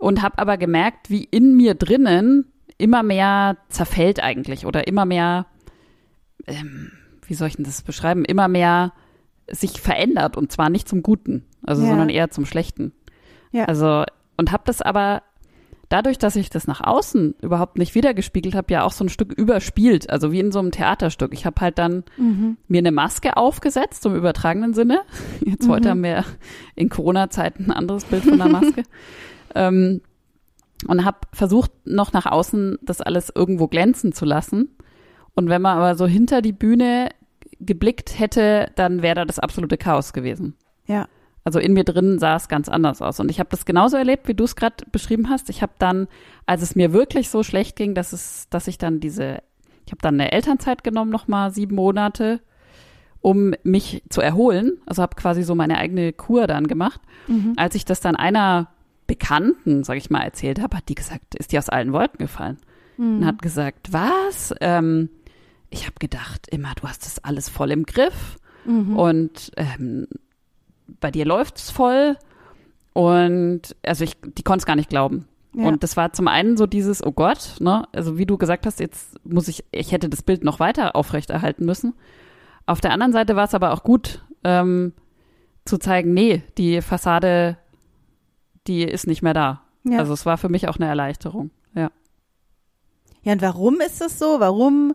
und 0.00 0.22
habe 0.22 0.38
aber 0.38 0.56
gemerkt, 0.58 1.10
wie 1.10 1.24
in 1.24 1.56
mir 1.56 1.74
drinnen 1.74 2.46
immer 2.78 3.02
mehr 3.02 3.56
zerfällt 3.68 4.20
eigentlich 4.22 4.66
oder 4.66 4.86
immer 4.88 5.04
mehr, 5.04 5.46
ähm, 6.46 6.92
wie 7.26 7.34
soll 7.34 7.48
ich 7.48 7.56
denn 7.56 7.64
das 7.64 7.82
beschreiben, 7.82 8.24
immer 8.24 8.48
mehr 8.48 8.92
sich 9.50 9.80
verändert 9.80 10.36
und 10.36 10.50
zwar 10.52 10.70
nicht 10.70 10.88
zum 10.88 11.02
Guten, 11.02 11.44
also 11.64 11.82
Ja. 11.82 11.88
sondern 11.88 12.08
eher 12.08 12.30
zum 12.30 12.46
Schlechten. 12.46 12.92
Ja. 13.52 13.64
Also 13.64 14.04
und 14.36 14.52
habe 14.52 14.62
das 14.64 14.80
aber 14.80 15.22
dadurch, 15.90 16.18
dass 16.18 16.36
ich 16.36 16.50
das 16.50 16.66
nach 16.68 16.80
außen 16.80 17.34
überhaupt 17.42 17.76
nicht 17.76 17.94
wiedergespiegelt 17.96 18.54
habe, 18.54 18.72
ja 18.72 18.84
auch 18.84 18.92
so 18.92 19.04
ein 19.04 19.08
Stück 19.08 19.32
überspielt, 19.32 20.08
also 20.08 20.30
wie 20.32 20.38
in 20.40 20.52
so 20.52 20.60
einem 20.60 20.70
Theaterstück. 20.70 21.34
Ich 21.34 21.44
habe 21.46 21.60
halt 21.60 21.78
dann 21.78 22.04
Mhm. 22.16 22.56
mir 22.68 22.78
eine 22.78 22.92
Maske 22.92 23.36
aufgesetzt, 23.36 24.06
im 24.06 24.14
übertragenen 24.14 24.72
Sinne. 24.72 25.00
Jetzt 25.44 25.68
heute 25.68 25.88
Mhm. 25.88 25.90
haben 25.90 26.02
wir 26.04 26.24
in 26.76 26.88
Corona-Zeiten 26.88 27.64
ein 27.66 27.72
anderes 27.72 28.04
Bild 28.04 28.22
von 28.24 28.38
der 28.38 28.48
Maske. 28.48 28.84
ähm, 29.54 30.00
und 30.86 31.04
habe 31.04 31.18
versucht, 31.32 31.70
noch 31.84 32.12
nach 32.12 32.26
außen 32.26 32.78
das 32.82 33.00
alles 33.00 33.32
irgendwo 33.34 33.68
glänzen 33.68 34.12
zu 34.12 34.24
lassen. 34.24 34.76
Und 35.34 35.48
wenn 35.48 35.62
man 35.62 35.76
aber 35.76 35.94
so 35.94 36.06
hinter 36.06 36.42
die 36.42 36.52
Bühne 36.52 37.10
geblickt 37.60 38.18
hätte, 38.18 38.70
dann 38.76 39.02
wäre 39.02 39.16
da 39.16 39.24
das 39.24 39.38
absolute 39.38 39.76
Chaos 39.76 40.12
gewesen. 40.12 40.54
Ja. 40.86 41.06
Also 41.44 41.58
in 41.58 41.72
mir 41.72 41.84
drin 41.84 42.18
sah 42.18 42.36
es 42.36 42.48
ganz 42.48 42.68
anders 42.68 43.00
aus. 43.00 43.20
Und 43.20 43.30
ich 43.30 43.38
habe 43.38 43.50
das 43.50 43.64
genauso 43.64 43.96
erlebt, 43.96 44.28
wie 44.28 44.34
du 44.34 44.44
es 44.44 44.56
gerade 44.56 44.84
beschrieben 44.92 45.28
hast. 45.30 45.48
Ich 45.50 45.62
habe 45.62 45.72
dann, 45.78 46.06
als 46.46 46.62
es 46.62 46.74
mir 46.76 46.92
wirklich 46.92 47.30
so 47.30 47.42
schlecht 47.42 47.76
ging, 47.76 47.94
dass 47.94 48.12
es, 48.12 48.48
dass 48.50 48.66
ich 48.66 48.78
dann 48.78 49.00
diese, 49.00 49.42
ich 49.86 49.92
habe 49.92 50.02
dann 50.02 50.14
eine 50.14 50.32
Elternzeit 50.32 50.84
genommen, 50.84 51.10
nochmal 51.10 51.50
sieben 51.50 51.76
Monate, 51.76 52.40
um 53.20 53.54
mich 53.62 54.02
zu 54.10 54.20
erholen. 54.20 54.78
Also 54.86 55.02
habe 55.02 55.16
quasi 55.16 55.42
so 55.42 55.54
meine 55.54 55.78
eigene 55.78 56.12
Kur 56.12 56.46
dann 56.46 56.66
gemacht. 56.66 57.00
Mhm. 57.26 57.54
Als 57.56 57.74
ich 57.74 57.84
das 57.84 58.00
dann 58.00 58.16
einer 58.16 58.68
Bekannten, 59.10 59.82
sag 59.82 59.96
ich 59.96 60.08
mal, 60.08 60.22
erzählt 60.22 60.60
habe, 60.62 60.76
hat 60.76 60.88
die 60.88 60.94
gesagt, 60.94 61.34
ist 61.34 61.50
die 61.50 61.58
aus 61.58 61.68
allen 61.68 61.92
Wolken 61.92 62.18
gefallen. 62.18 62.58
Und 62.96 63.18
Mhm. 63.20 63.26
hat 63.26 63.42
gesagt, 63.42 63.92
was? 63.92 64.54
Ähm, 64.60 65.08
ich 65.68 65.82
habe 65.86 65.94
gedacht, 65.98 66.46
immer, 66.48 66.72
du 66.80 66.86
hast 66.86 67.04
das 67.04 67.24
alles 67.24 67.48
voll 67.48 67.72
im 67.72 67.86
Griff 67.86 68.36
Mhm. 68.66 68.96
und 68.96 69.50
ähm, 69.56 70.06
bei 71.00 71.10
dir 71.10 71.24
läuft's 71.24 71.72
voll. 71.72 72.16
Und 72.92 73.74
also 73.84 74.04
ich, 74.04 74.16
die 74.38 74.42
konnte 74.44 74.62
es 74.62 74.66
gar 74.66 74.76
nicht 74.76 74.90
glauben. 74.90 75.26
Ja. 75.54 75.66
Und 75.66 75.82
das 75.82 75.96
war 75.96 76.12
zum 76.12 76.28
einen 76.28 76.56
so 76.56 76.66
dieses, 76.66 77.04
oh 77.04 77.10
Gott, 77.10 77.56
ne, 77.58 77.88
also 77.92 78.16
wie 78.16 78.26
du 78.26 78.36
gesagt 78.38 78.64
hast, 78.66 78.78
jetzt 78.78 79.16
muss 79.26 79.48
ich, 79.48 79.64
ich 79.72 79.90
hätte 79.90 80.08
das 80.08 80.22
Bild 80.22 80.44
noch 80.44 80.60
weiter 80.60 80.94
aufrechterhalten 80.94 81.64
müssen. 81.64 81.94
Auf 82.66 82.80
der 82.80 82.92
anderen 82.92 83.12
Seite 83.12 83.34
war 83.34 83.44
es 83.46 83.54
aber 83.54 83.72
auch 83.72 83.82
gut, 83.82 84.24
ähm, 84.44 84.92
zu 85.64 85.78
zeigen, 85.78 86.14
nee, 86.14 86.42
die 86.58 86.80
Fassade, 86.82 87.56
die 88.66 88.82
ist 88.84 89.06
nicht 89.06 89.22
mehr 89.22 89.34
da. 89.34 89.62
ja. 89.84 89.98
Also 89.98 90.12
es 90.12 90.26
war 90.26 90.38
für 90.38 90.48
mich 90.48 90.68
auch 90.68 90.76
eine 90.76 90.86
Erleichterung. 90.86 91.50
Ja. 91.74 91.90
Ja, 93.22 93.32
und 93.32 93.42
warum 93.42 93.80
ist 93.80 94.00
es 94.00 94.18
so? 94.18 94.40
Warum 94.40 94.94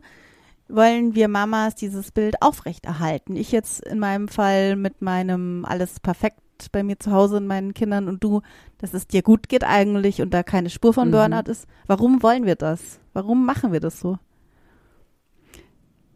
wollen 0.67 1.13
wir 1.15 1.27
Mamas 1.27 1.75
dieses 1.75 2.11
Bild 2.11 2.41
aufrechterhalten? 2.41 3.35
Ich 3.35 3.51
jetzt 3.51 3.85
in 3.85 3.99
meinem 3.99 4.27
Fall 4.27 4.75
mit 4.75 5.01
meinem 5.01 5.63
alles 5.65 5.99
perfekt 5.99 6.39
bei 6.71 6.83
mir 6.83 6.97
zu 6.99 7.11
Hause 7.11 7.37
und 7.37 7.47
meinen 7.47 7.73
Kindern 7.73 8.07
und 8.07 8.23
du, 8.23 8.41
dass 8.77 8.93
es 8.93 9.07
dir 9.07 9.21
gut 9.21 9.49
geht 9.49 9.63
eigentlich 9.63 10.21
und 10.21 10.33
da 10.33 10.41
keine 10.41 10.69
Spur 10.69 10.93
von 10.93 11.09
Mhm. 11.09 11.11
Burnout 11.11 11.51
ist. 11.51 11.67
Warum 11.87 12.23
wollen 12.23 12.45
wir 12.45 12.55
das? 12.55 12.99
Warum 13.13 13.45
machen 13.45 13.71
wir 13.73 13.79
das 13.81 13.99
so? 13.99 14.17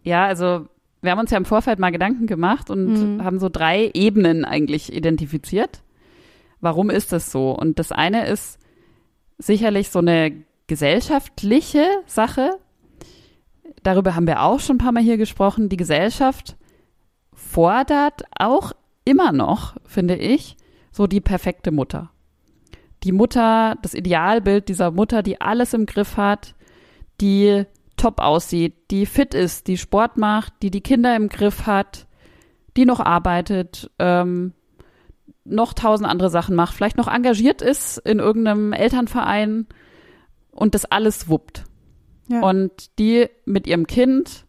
Ja, 0.03 0.25
also 0.25 0.67
wir 1.01 1.11
haben 1.11 1.19
uns 1.19 1.31
ja 1.31 1.37
im 1.37 1.45
Vorfeld 1.45 1.79
mal 1.79 1.91
Gedanken 1.91 2.25
gemacht 2.27 2.69
und 2.69 3.17
Mhm. 3.17 3.23
haben 3.23 3.39
so 3.39 3.49
drei 3.49 3.91
Ebenen 3.93 4.45
eigentlich 4.45 4.93
identifiziert. 4.93 5.81
Warum 6.61 6.89
ist 6.89 7.11
das 7.11 7.31
so? 7.31 7.51
Und 7.51 7.79
das 7.79 7.91
eine 7.91 8.27
ist 8.27 8.59
sicherlich 9.37 9.89
so 9.89 9.99
eine 9.99 10.43
gesellschaftliche 10.67 11.85
Sache. 12.05 12.51
Darüber 13.83 14.15
haben 14.15 14.27
wir 14.27 14.41
auch 14.41 14.59
schon 14.59 14.75
ein 14.75 14.79
paar 14.79 14.91
Mal 14.91 15.03
hier 15.03 15.17
gesprochen. 15.17 15.69
Die 15.69 15.77
Gesellschaft 15.77 16.57
fordert 17.33 18.23
auch 18.37 18.73
immer 19.05 19.31
noch, 19.31 19.75
finde 19.85 20.15
ich, 20.15 20.57
so 20.91 21.07
die 21.07 21.21
perfekte 21.21 21.71
Mutter. 21.71 22.11
Die 23.03 23.13
Mutter, 23.13 23.77
das 23.81 23.93
Idealbild 23.93 24.67
dieser 24.67 24.91
Mutter, 24.91 25.23
die 25.23 25.39
alles 25.39 25.73
im 25.73 25.85
Griff 25.85 26.17
hat, 26.17 26.55
die 27.21 27.63
top 27.95 28.19
aussieht, 28.19 28.91
die 28.91 29.05
fit 29.05 29.33
ist, 29.33 29.67
die 29.67 29.77
Sport 29.77 30.17
macht, 30.17 30.53
die 30.61 30.71
die 30.71 30.81
Kinder 30.81 31.15
im 31.15 31.29
Griff 31.29 31.65
hat, 31.65 32.07
die 32.77 32.85
noch 32.85 32.99
arbeitet, 32.99 33.89
ähm, 33.99 34.53
noch 35.49 35.73
tausend 35.73 36.07
andere 36.07 36.29
Sachen 36.29 36.55
macht, 36.55 36.73
vielleicht 36.73 36.97
noch 36.97 37.07
engagiert 37.07 37.61
ist 37.61 37.97
in 37.99 38.19
irgendeinem 38.19 38.73
Elternverein 38.73 39.67
und 40.51 40.75
das 40.75 40.85
alles 40.85 41.29
wuppt. 41.29 41.65
Ja. 42.27 42.41
Und 42.41 42.97
die 42.99 43.27
mit 43.45 43.67
ihrem 43.67 43.87
Kind 43.87 44.45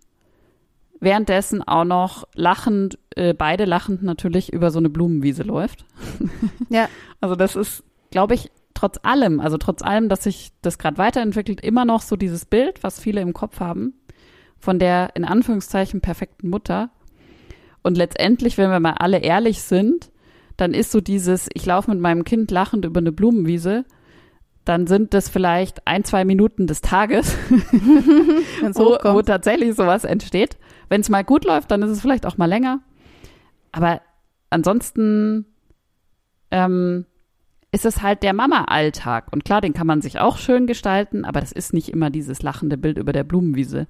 währenddessen 1.01 1.63
auch 1.63 1.85
noch 1.85 2.29
lachend, 2.35 2.99
äh, 3.17 3.33
beide 3.33 3.65
lachend 3.65 4.03
natürlich 4.03 4.53
über 4.53 4.71
so 4.71 4.79
eine 4.79 4.91
Blumenwiese 4.91 5.43
läuft. 5.43 5.85
Ja. 6.69 6.89
Also 7.21 7.35
das 7.35 7.57
ist, 7.57 7.83
glaube 8.13 8.35
ich, 8.35 8.53
trotz 8.75 9.01
allem, 9.03 9.41
also 9.41 9.59
trotz 9.59 9.83
allem, 9.83 10.09
dass 10.09 10.23
sich 10.23 10.53
das 10.63 10.79
gerade 10.79 10.99
weiterentwickelt, 10.99 11.61
immer 11.61 11.85
noch 11.85 12.01
so 12.01 12.15
dieses 12.15 12.45
Bild, 12.45 12.85
was 12.85 13.01
viele 13.01 13.21
im 13.21 13.33
Kopf 13.33 13.59
haben, 13.59 13.95
von 14.57 14.79
der 14.79 15.17
in 15.17 15.25
Anführungszeichen 15.25 16.01
perfekten 16.01 16.49
Mutter. 16.49 16.91
Und 17.83 17.97
letztendlich, 17.97 18.57
wenn 18.57 18.71
wir 18.71 18.79
mal 18.79 18.95
alle 18.99 19.19
ehrlich 19.19 19.63
sind, 19.63 20.13
dann 20.61 20.75
ist 20.75 20.93
so 20.93 21.01
dieses, 21.01 21.49
ich 21.55 21.65
laufe 21.65 21.91
mit 21.91 22.01
meinem 22.01 22.25
Kind 22.25 22.51
lachend 22.51 22.85
über 22.85 22.99
eine 22.99 23.13
Blumenwiese, 23.13 23.85
dann 24.65 24.87
sind 24.87 25.15
das 25.15 25.31
vielleicht 25.31 25.87
ein, 25.87 26.05
zwei 26.05 26.25
Minuten 26.25 26.67
des 26.67 26.83
Tages, 26.83 27.35
wo, 28.75 28.99
wo 29.03 29.23
tatsächlich 29.23 29.75
sowas 29.75 30.05
entsteht. 30.05 30.59
Wenn 30.91 31.01
es 31.01 31.09
mal 31.09 31.25
gut 31.25 31.45
läuft, 31.45 31.71
dann 31.71 31.83
ist 31.83 31.91
es 31.91 32.03
vielleicht 32.03 32.27
auch 32.27 32.37
mal 32.37 32.47
länger. 32.47 32.81
Aber 33.73 34.03
ansonsten 34.51 35.47
ähm, 36.51 37.07
ist 37.73 37.87
es 37.87 38.03
halt 38.03 38.23
der 38.23 38.35
Mama-Alltag. 38.35 39.29
Und 39.33 39.45
klar, 39.45 39.63
den 39.63 39.73
kann 39.73 39.87
man 39.87 40.03
sich 40.03 40.19
auch 40.19 40.37
schön 40.37 40.67
gestalten, 40.67 41.25
aber 41.25 41.41
das 41.41 41.53
ist 41.53 41.73
nicht 41.73 41.89
immer 41.89 42.11
dieses 42.11 42.43
lachende 42.43 42.77
Bild 42.77 42.99
über 42.99 43.15
der 43.15 43.25
Blumenwiese. 43.25 43.87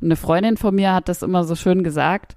Und 0.00 0.06
eine 0.06 0.16
Freundin 0.16 0.56
von 0.56 0.74
mir 0.74 0.94
hat 0.94 1.08
das 1.08 1.22
immer 1.22 1.44
so 1.44 1.54
schön 1.54 1.84
gesagt. 1.84 2.36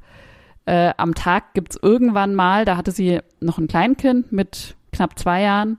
Äh, 0.68 0.94
am 0.98 1.16
Tag 1.16 1.54
gibt's 1.54 1.80
irgendwann 1.82 2.36
mal, 2.36 2.66
da 2.66 2.76
hatte 2.76 2.92
sie 2.92 3.22
noch 3.40 3.58
ein 3.58 3.70
Kleinkind 3.70 4.34
mit 4.34 4.76
knapp 4.92 5.18
zwei 5.18 5.42
Jahren. 5.42 5.78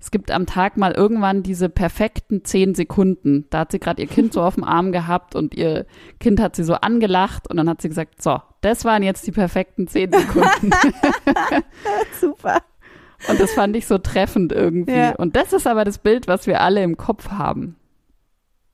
Es 0.00 0.10
gibt 0.10 0.30
am 0.30 0.46
Tag 0.46 0.78
mal 0.78 0.92
irgendwann 0.92 1.42
diese 1.42 1.68
perfekten 1.68 2.42
zehn 2.42 2.74
Sekunden. 2.74 3.44
Da 3.50 3.60
hat 3.60 3.72
sie 3.72 3.78
gerade 3.78 4.00
ihr 4.00 4.08
Kind 4.08 4.32
so 4.32 4.40
auf 4.42 4.54
dem 4.54 4.64
Arm 4.64 4.90
gehabt 4.90 5.34
und 5.34 5.54
ihr 5.54 5.84
Kind 6.18 6.40
hat 6.40 6.56
sie 6.56 6.64
so 6.64 6.72
angelacht 6.74 7.50
und 7.50 7.58
dann 7.58 7.68
hat 7.68 7.82
sie 7.82 7.90
gesagt, 7.90 8.22
so, 8.22 8.40
das 8.62 8.86
waren 8.86 9.02
jetzt 9.02 9.26
die 9.26 9.32
perfekten 9.32 9.86
zehn 9.86 10.10
Sekunden. 10.10 10.70
Super. 12.18 12.62
Und 13.28 13.38
das 13.38 13.52
fand 13.52 13.76
ich 13.76 13.86
so 13.86 13.98
treffend 13.98 14.50
irgendwie. 14.50 14.96
Ja. 14.96 15.14
Und 15.16 15.36
das 15.36 15.52
ist 15.52 15.66
aber 15.66 15.84
das 15.84 15.98
Bild, 15.98 16.26
was 16.26 16.46
wir 16.46 16.62
alle 16.62 16.82
im 16.82 16.96
Kopf 16.96 17.30
haben. 17.32 17.76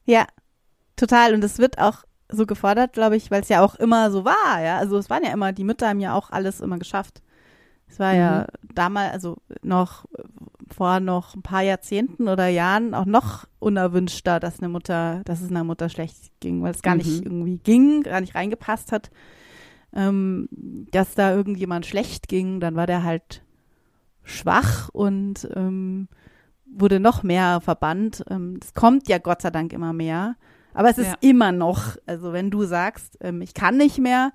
Ja, 0.05 0.25
total. 0.95 1.35
Und 1.35 1.43
es 1.43 1.59
wird 1.59 1.79
auch 1.81 2.05
so 2.31 2.47
gefordert, 2.47 2.93
glaube 2.93 3.17
ich, 3.17 3.31
weil 3.31 3.43
es 3.43 3.49
ja 3.49 3.63
auch 3.65 3.75
immer 3.77 4.11
so 4.11 4.25
war, 4.25 4.63
ja. 4.63 4.79
Also 4.79 4.99
es 4.99 5.09
waren 5.11 5.25
ja 5.25 5.33
immer, 5.33 5.53
die 5.53 5.65
Mütter 5.65 5.89
haben 5.89 6.01
ja 6.01 6.15
auch 6.15 6.31
alles 6.31 6.61
immer 6.61 6.79
geschafft. 6.79 7.23
Es 7.91 7.99
war 7.99 8.13
ja 8.15 8.47
damals, 8.75 9.13
also 9.15 9.39
noch 9.63 10.05
vor 10.71 11.01
noch 11.01 11.35
ein 11.35 11.41
paar 11.43 11.63
Jahrzehnten 11.63 12.29
oder 12.29 12.47
Jahren 12.49 12.93
auch 12.95 13.07
noch 13.07 13.47
unerwünschter, 13.61 14.41
dass 14.41 14.59
eine 14.59 14.69
Mutter, 14.69 15.23
dass 15.25 15.41
es 15.41 15.51
einer 15.51 15.65
Mutter 15.65 15.89
schlecht 15.89 16.17
ging, 16.41 16.63
weil 16.63 16.73
es 16.73 16.83
gar 16.83 16.95
nicht 16.97 17.25
Mhm. 17.25 17.27
irgendwie 17.27 17.57
ging, 17.59 18.03
gar 18.03 18.21
nicht 18.21 18.35
reingepasst 18.35 18.93
hat. 18.93 19.11
Ähm, 19.95 20.51
dass 20.91 21.15
da 21.15 21.35
irgendjemand 21.35 21.87
schlecht 21.87 22.29
ging, 22.29 22.61
dann 22.61 22.77
war 22.77 22.87
der 22.87 23.05
halt 23.05 23.43
schwach 24.23 24.91
und 24.91 25.49
ähm, 25.57 26.09
wurde 26.67 27.01
noch 27.01 27.23
mehr 27.23 27.63
verbannt. 27.63 28.23
Ähm, 28.29 28.61
Es 28.63 28.75
kommt 28.75 29.09
ja 29.09 29.17
Gott 29.17 29.41
sei 29.41 29.51
Dank 29.51 29.73
immer 29.73 29.95
mehr. 29.95 30.37
Aber 30.75 30.91
es 30.91 30.99
ist 30.99 31.07
Ja. 31.09 31.17
immer 31.21 31.53
noch, 31.53 31.97
also 32.07 32.33
wenn 32.33 32.51
du 32.51 32.65
sagst, 32.65 33.19
ähm, 33.21 33.43
ich 33.43 33.55
kann 33.55 33.77
nicht 33.77 33.99
mehr, 33.99 34.33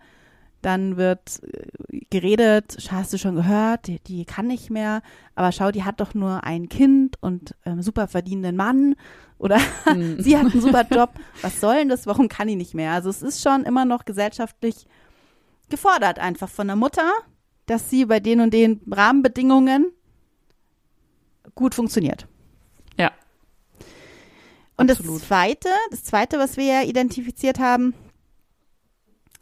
dann 0.61 0.95
wird 0.97 1.41
äh, 1.43 1.99
geredet, 2.09 2.77
"Schau, 2.79 2.93
hast 2.97 3.11
du 3.13 3.17
schon 3.17 3.35
gehört, 3.35 3.87
die, 3.87 3.99
die 3.99 4.25
kann 4.25 4.47
nicht 4.47 4.69
mehr, 4.69 5.01
aber 5.35 5.51
schau, 5.51 5.71
die 5.71 5.83
hat 5.83 5.99
doch 5.99 6.13
nur 6.13 6.43
ein 6.45 6.69
Kind 6.69 7.17
und 7.21 7.55
ähm, 7.65 7.81
super 7.81 8.07
verdienenden 8.07 8.55
Mann 8.55 8.95
oder 9.37 9.57
Hm. 9.85 10.19
sie 10.21 10.37
hat 10.37 10.51
einen 10.53 10.61
super 10.61 10.85
Job, 10.89 11.11
was 11.41 11.59
soll 11.59 11.75
denn 11.75 11.89
das, 11.89 12.07
warum 12.07 12.29
kann 12.29 12.47
die 12.47 12.55
nicht 12.55 12.73
mehr? 12.73 12.91
Also 12.93 13.09
es 13.09 13.21
ist 13.21 13.41
schon 13.41 13.63
immer 13.63 13.83
noch 13.85 14.05
gesellschaftlich 14.05 14.87
gefordert 15.69 16.19
einfach 16.19 16.49
von 16.49 16.67
der 16.67 16.75
Mutter, 16.77 17.11
dass 17.65 17.89
sie 17.89 18.05
bei 18.05 18.19
den 18.19 18.39
und 18.41 18.53
den 18.53 18.81
Rahmenbedingungen 18.89 19.87
gut 21.55 21.75
funktioniert. 21.75 22.27
Und 24.77 24.89
Absolut. 24.89 25.21
das 25.21 25.27
zweite, 25.27 25.69
das 25.91 26.03
zweite, 26.03 26.39
was 26.39 26.57
wir 26.57 26.65
ja 26.65 26.81
identifiziert 26.83 27.59
haben, 27.59 27.93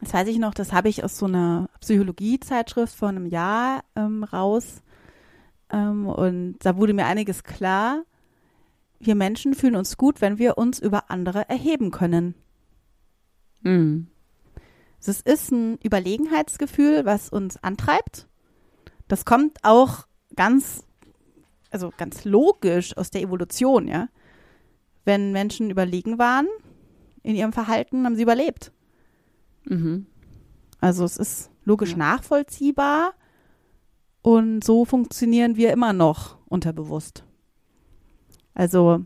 das 0.02 0.14
weiß 0.14 0.28
ich 0.28 0.40
noch, 0.40 0.54
das 0.54 0.74
habe 0.74 0.90
ich 0.90 1.04
aus 1.04 1.18
so 1.18 1.28
einer 1.28 1.70
Psychologie-Zeitschrift 1.80 2.96
vor 2.96 3.10
einem 3.10 3.28
Jahr 3.28 3.84
ähm, 3.96 4.24
raus. 4.24 4.82
Ähm, 5.72 6.08
und 6.08 6.58
da 6.60 6.76
wurde 6.76 6.94
mir 6.94 7.06
einiges 7.06 7.44
klar. 7.44 8.04
Wir 9.00 9.16
Menschen 9.16 9.54
fühlen 9.54 9.76
uns 9.76 9.98
gut, 9.98 10.20
wenn 10.20 10.40
wir 10.40 10.58
uns 10.58 10.80
über 10.80 11.12
andere 11.12 11.48
erheben 11.50 11.92
können. 11.92 12.34
Mhm. 13.62 14.08
Es 15.00 15.22
ist 15.22 15.52
ein 15.52 15.78
Überlegenheitsgefühl, 15.84 17.06
was 17.06 17.30
uns 17.30 17.58
antreibt. 17.64 18.28
Das 19.08 19.26
kommt 19.26 19.58
auch 19.64 20.06
ganz, 20.36 20.84
also 21.70 21.92
ganz 21.98 22.24
logisch 22.26 22.96
aus 22.98 23.10
der 23.10 23.22
Evolution, 23.22 23.88
ja. 23.88 24.10
Wenn 25.06 25.32
Menschen 25.32 25.70
überlegen 25.70 26.18
waren 26.20 26.48
in 27.24 27.36
ihrem 27.36 27.54
Verhalten, 27.54 28.06
haben 28.06 28.16
sie 28.16 28.24
überlebt. 28.24 28.72
Mhm. 29.66 30.06
Also 30.80 31.04
es 31.04 31.18
ist 31.18 31.50
logisch 31.64 31.92
Ja. 31.92 31.98
nachvollziehbar 31.98 33.14
und 34.22 34.64
so 34.64 34.86
funktionieren 34.86 35.56
wir 35.56 35.72
immer 35.72 35.94
noch 35.94 36.38
unterbewusst. 36.48 37.24
Also 38.54 39.06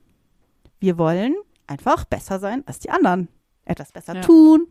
wir 0.79 0.97
wollen 0.97 1.35
einfach 1.67 2.05
besser 2.05 2.39
sein 2.39 2.63
als 2.67 2.79
die 2.79 2.89
anderen, 2.89 3.27
etwas 3.65 3.91
besser 3.91 4.15
Ja. 4.15 4.21
tun, 4.21 4.67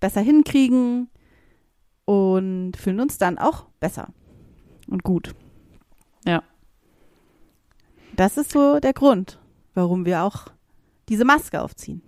besser 0.00 0.20
hinkriegen 0.20 1.08
und 2.04 2.76
fühlen 2.76 3.00
uns 3.00 3.18
dann 3.18 3.38
auch 3.38 3.66
besser 3.80 4.08
und 4.88 5.02
gut. 5.04 5.34
Ja. 6.26 6.42
Das 8.16 8.36
ist 8.36 8.50
so 8.52 8.78
der 8.80 8.92
Grund, 8.92 9.38
warum 9.74 10.04
wir 10.04 10.22
auch 10.22 10.46
diese 11.12 11.26
Maske 11.26 11.60
aufziehen. 11.60 12.00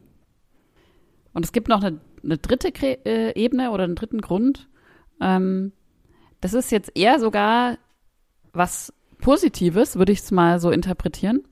Und 1.34 1.44
es 1.44 1.52
gibt 1.52 1.68
noch 1.68 1.82
eine, 1.82 2.00
eine 2.22 2.38
dritte 2.38 2.72
Kre 2.72 3.04
äh, 3.04 3.38
Ebene 3.38 3.70
oder 3.70 3.84
einen 3.84 3.96
dritten 3.96 4.22
Grund. 4.22 4.66
Ähm, 5.20 5.72
das 6.40 6.54
ist 6.54 6.72
jetzt 6.72 6.90
eher 6.94 7.20
sogar 7.20 7.76
was 8.54 8.94
Positives, 9.18 9.96
würde 9.96 10.12
ich 10.12 10.20
es 10.20 10.30
mal 10.30 10.58
so 10.58 10.70
interpretieren. 10.70 11.42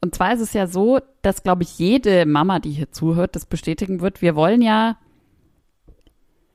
Und 0.00 0.16
zwar 0.16 0.34
ist 0.34 0.40
es 0.40 0.54
ja 0.54 0.66
so, 0.66 0.98
dass, 1.22 1.44
glaube 1.44 1.62
ich, 1.62 1.78
jede 1.78 2.26
Mama, 2.26 2.58
die 2.58 2.72
hier 2.72 2.90
zuhört, 2.90 3.36
das 3.36 3.46
bestätigen 3.46 4.00
wird. 4.00 4.20
Wir 4.20 4.34
wollen 4.34 4.60
ja 4.60 4.98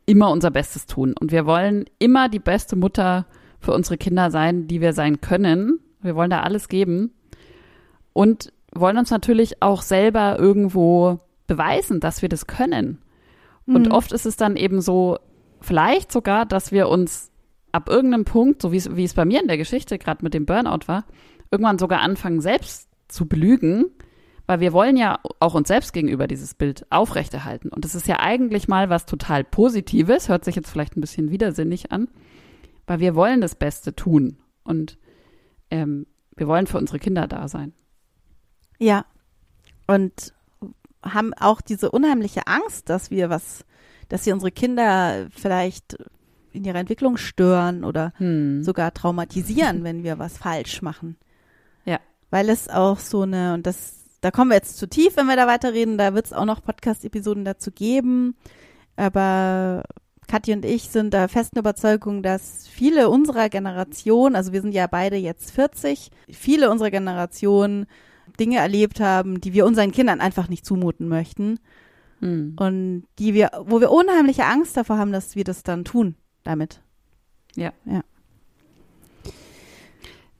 immer 0.05 0.29
unser 0.31 0.51
Bestes 0.51 0.87
tun. 0.87 1.15
Und 1.17 1.31
wir 1.31 1.45
wollen 1.45 1.85
immer 1.99 2.27
die 2.27 2.39
beste 2.39 2.75
Mutter 2.75 3.27
für 3.61 3.71
unsere 3.71 3.97
Kinder 3.97 4.29
sein, 4.29 4.67
die 4.67 4.81
wir 4.81 4.91
sein 4.91 5.21
können. 5.21 5.79
Wir 6.01 6.17
wollen 6.17 6.31
da 6.31 6.41
alles 6.41 6.67
geben. 6.67 7.13
Und 8.11 8.51
wollen 8.73 8.97
uns 8.97 9.09
natürlich 9.11 9.61
auch 9.61 9.81
selber 9.81 10.37
irgendwo 10.39 11.19
beweisen, 11.47 11.99
dass 11.99 12.21
wir 12.21 12.29
das 12.29 12.47
können. 12.47 13.01
Und 13.65 13.87
Mhm. 13.87 13.91
oft 13.91 14.11
ist 14.11 14.25
es 14.25 14.35
dann 14.37 14.55
eben 14.55 14.81
so, 14.81 15.17
vielleicht 15.61 16.11
sogar, 16.11 16.45
dass 16.45 16.71
wir 16.71 16.89
uns 16.89 17.31
ab 17.71 17.89
irgendeinem 17.89 18.25
Punkt, 18.25 18.61
so 18.61 18.71
wie 18.71 19.03
es, 19.03 19.13
bei 19.13 19.25
mir 19.25 19.41
in 19.41 19.47
der 19.47 19.57
Geschichte 19.57 19.97
gerade 19.97 20.23
mit 20.23 20.33
dem 20.33 20.45
Burnout 20.45 20.87
war, 20.87 21.05
irgendwann 21.51 21.77
sogar 21.79 22.01
anfangen, 22.01 22.41
selbst 22.41 22.89
zu 23.07 23.27
belügen, 23.27 23.85
weil 24.45 24.59
wir 24.59 24.73
wollen 24.73 24.95
ja 24.97 25.19
auch 25.39 25.55
uns 25.55 25.67
selbst 25.67 25.93
gegenüber 25.93 26.27
dieses 26.27 26.53
Bild 26.53 26.85
aufrechterhalten. 26.89 27.69
Und 27.69 27.83
das 27.85 27.95
ist 27.95 28.07
ja 28.07 28.19
eigentlich 28.19 28.67
mal 28.67 28.89
was 28.89 29.05
total 29.05 29.43
Positives, 29.43 30.29
hört 30.29 30.45
sich 30.45 30.55
jetzt 30.55 30.69
vielleicht 30.69 30.95
ein 30.95 31.01
bisschen 31.01 31.31
widersinnig 31.31 31.91
an, 31.91 32.07
weil 32.85 32.99
wir 32.99 33.15
wollen 33.15 33.41
das 33.41 33.55
Beste 33.55 33.95
tun 33.95 34.37
und 34.63 34.97
ähm, 35.69 36.07
wir 36.35 36.47
wollen 36.47 36.67
für 36.67 36.77
unsere 36.77 36.99
Kinder 36.99 37.27
da 37.27 37.47
sein. 37.47 37.73
Ja. 38.79 39.05
Und 39.87 40.33
haben 41.03 41.33
auch 41.33 41.61
diese 41.61 41.91
unheimliche 41.91 42.47
Angst, 42.47 42.89
dass 42.89 43.11
wir 43.11 43.29
was, 43.29 43.65
dass 44.09 44.25
wir 44.25 44.33
unsere 44.33 44.51
Kinder 44.51 45.27
vielleicht 45.31 45.97
in 46.51 46.65
ihrer 46.65 46.79
Entwicklung 46.79 47.17
stören 47.17 47.83
oder 47.83 48.13
Hm. 48.17 48.63
sogar 48.63 48.93
traumatisieren, 48.93 49.83
wenn 49.83 50.03
wir 50.03 50.19
was 50.19 50.37
falsch 50.37 50.81
machen. 50.81 51.17
Ja. 51.85 51.99
Weil 52.29 52.49
es 52.49 52.67
auch 52.67 52.99
so 52.99 53.21
eine, 53.21 53.53
und 53.53 53.67
das, 53.67 54.05
da 54.21 54.31
kommen 54.31 54.51
wir 54.51 54.55
jetzt 54.55 54.77
zu 54.77 54.87
tief, 54.87 55.15
wenn 55.17 55.27
wir 55.27 55.35
da 55.35 55.47
weiterreden, 55.47 55.97
da 55.97 56.13
wird 56.13 56.25
es 56.25 56.33
auch 56.33 56.45
noch 56.45 56.63
Podcast-Episoden 56.63 57.45
dazu 57.45 57.71
geben. 57.71 58.35
Aber 58.95 59.83
Kathi 60.27 60.51
und 60.53 60.65
ich 60.65 60.89
sind 60.89 61.13
der 61.13 61.29
festen 61.29 61.59
Überzeugung, 61.59 62.23
dass 62.23 62.67
viele 62.67 63.09
unserer 63.09 63.49
Generation, 63.49 64.35
also 64.35 64.51
wir 64.51 64.61
sind 64.61 64.73
ja 64.73 64.87
beide 64.87 65.15
jetzt 65.15 65.51
40, 65.51 66.09
viele 66.29 66.69
unserer 66.71 66.91
Generation 66.91 67.85
Dinge 68.39 68.57
erlebt 68.57 68.99
haben, 68.99 69.41
die 69.41 69.53
wir 69.53 69.65
unseren 69.65 69.91
Kindern 69.91 70.21
einfach 70.21 70.49
nicht 70.49 70.65
zumuten 70.65 71.07
möchten 71.07 71.59
Hm. 72.19 72.55
und 72.59 73.03
die 73.19 73.33
wir, 73.33 73.51
wo 73.65 73.79
wir 73.79 73.91
unheimliche 73.91 74.45
Angst 74.45 74.75
davor 74.75 74.97
haben, 74.97 75.11
dass 75.11 75.35
wir 75.35 75.43
das 75.43 75.63
dann 75.63 75.85
tun 75.85 76.15
damit. 76.43 76.81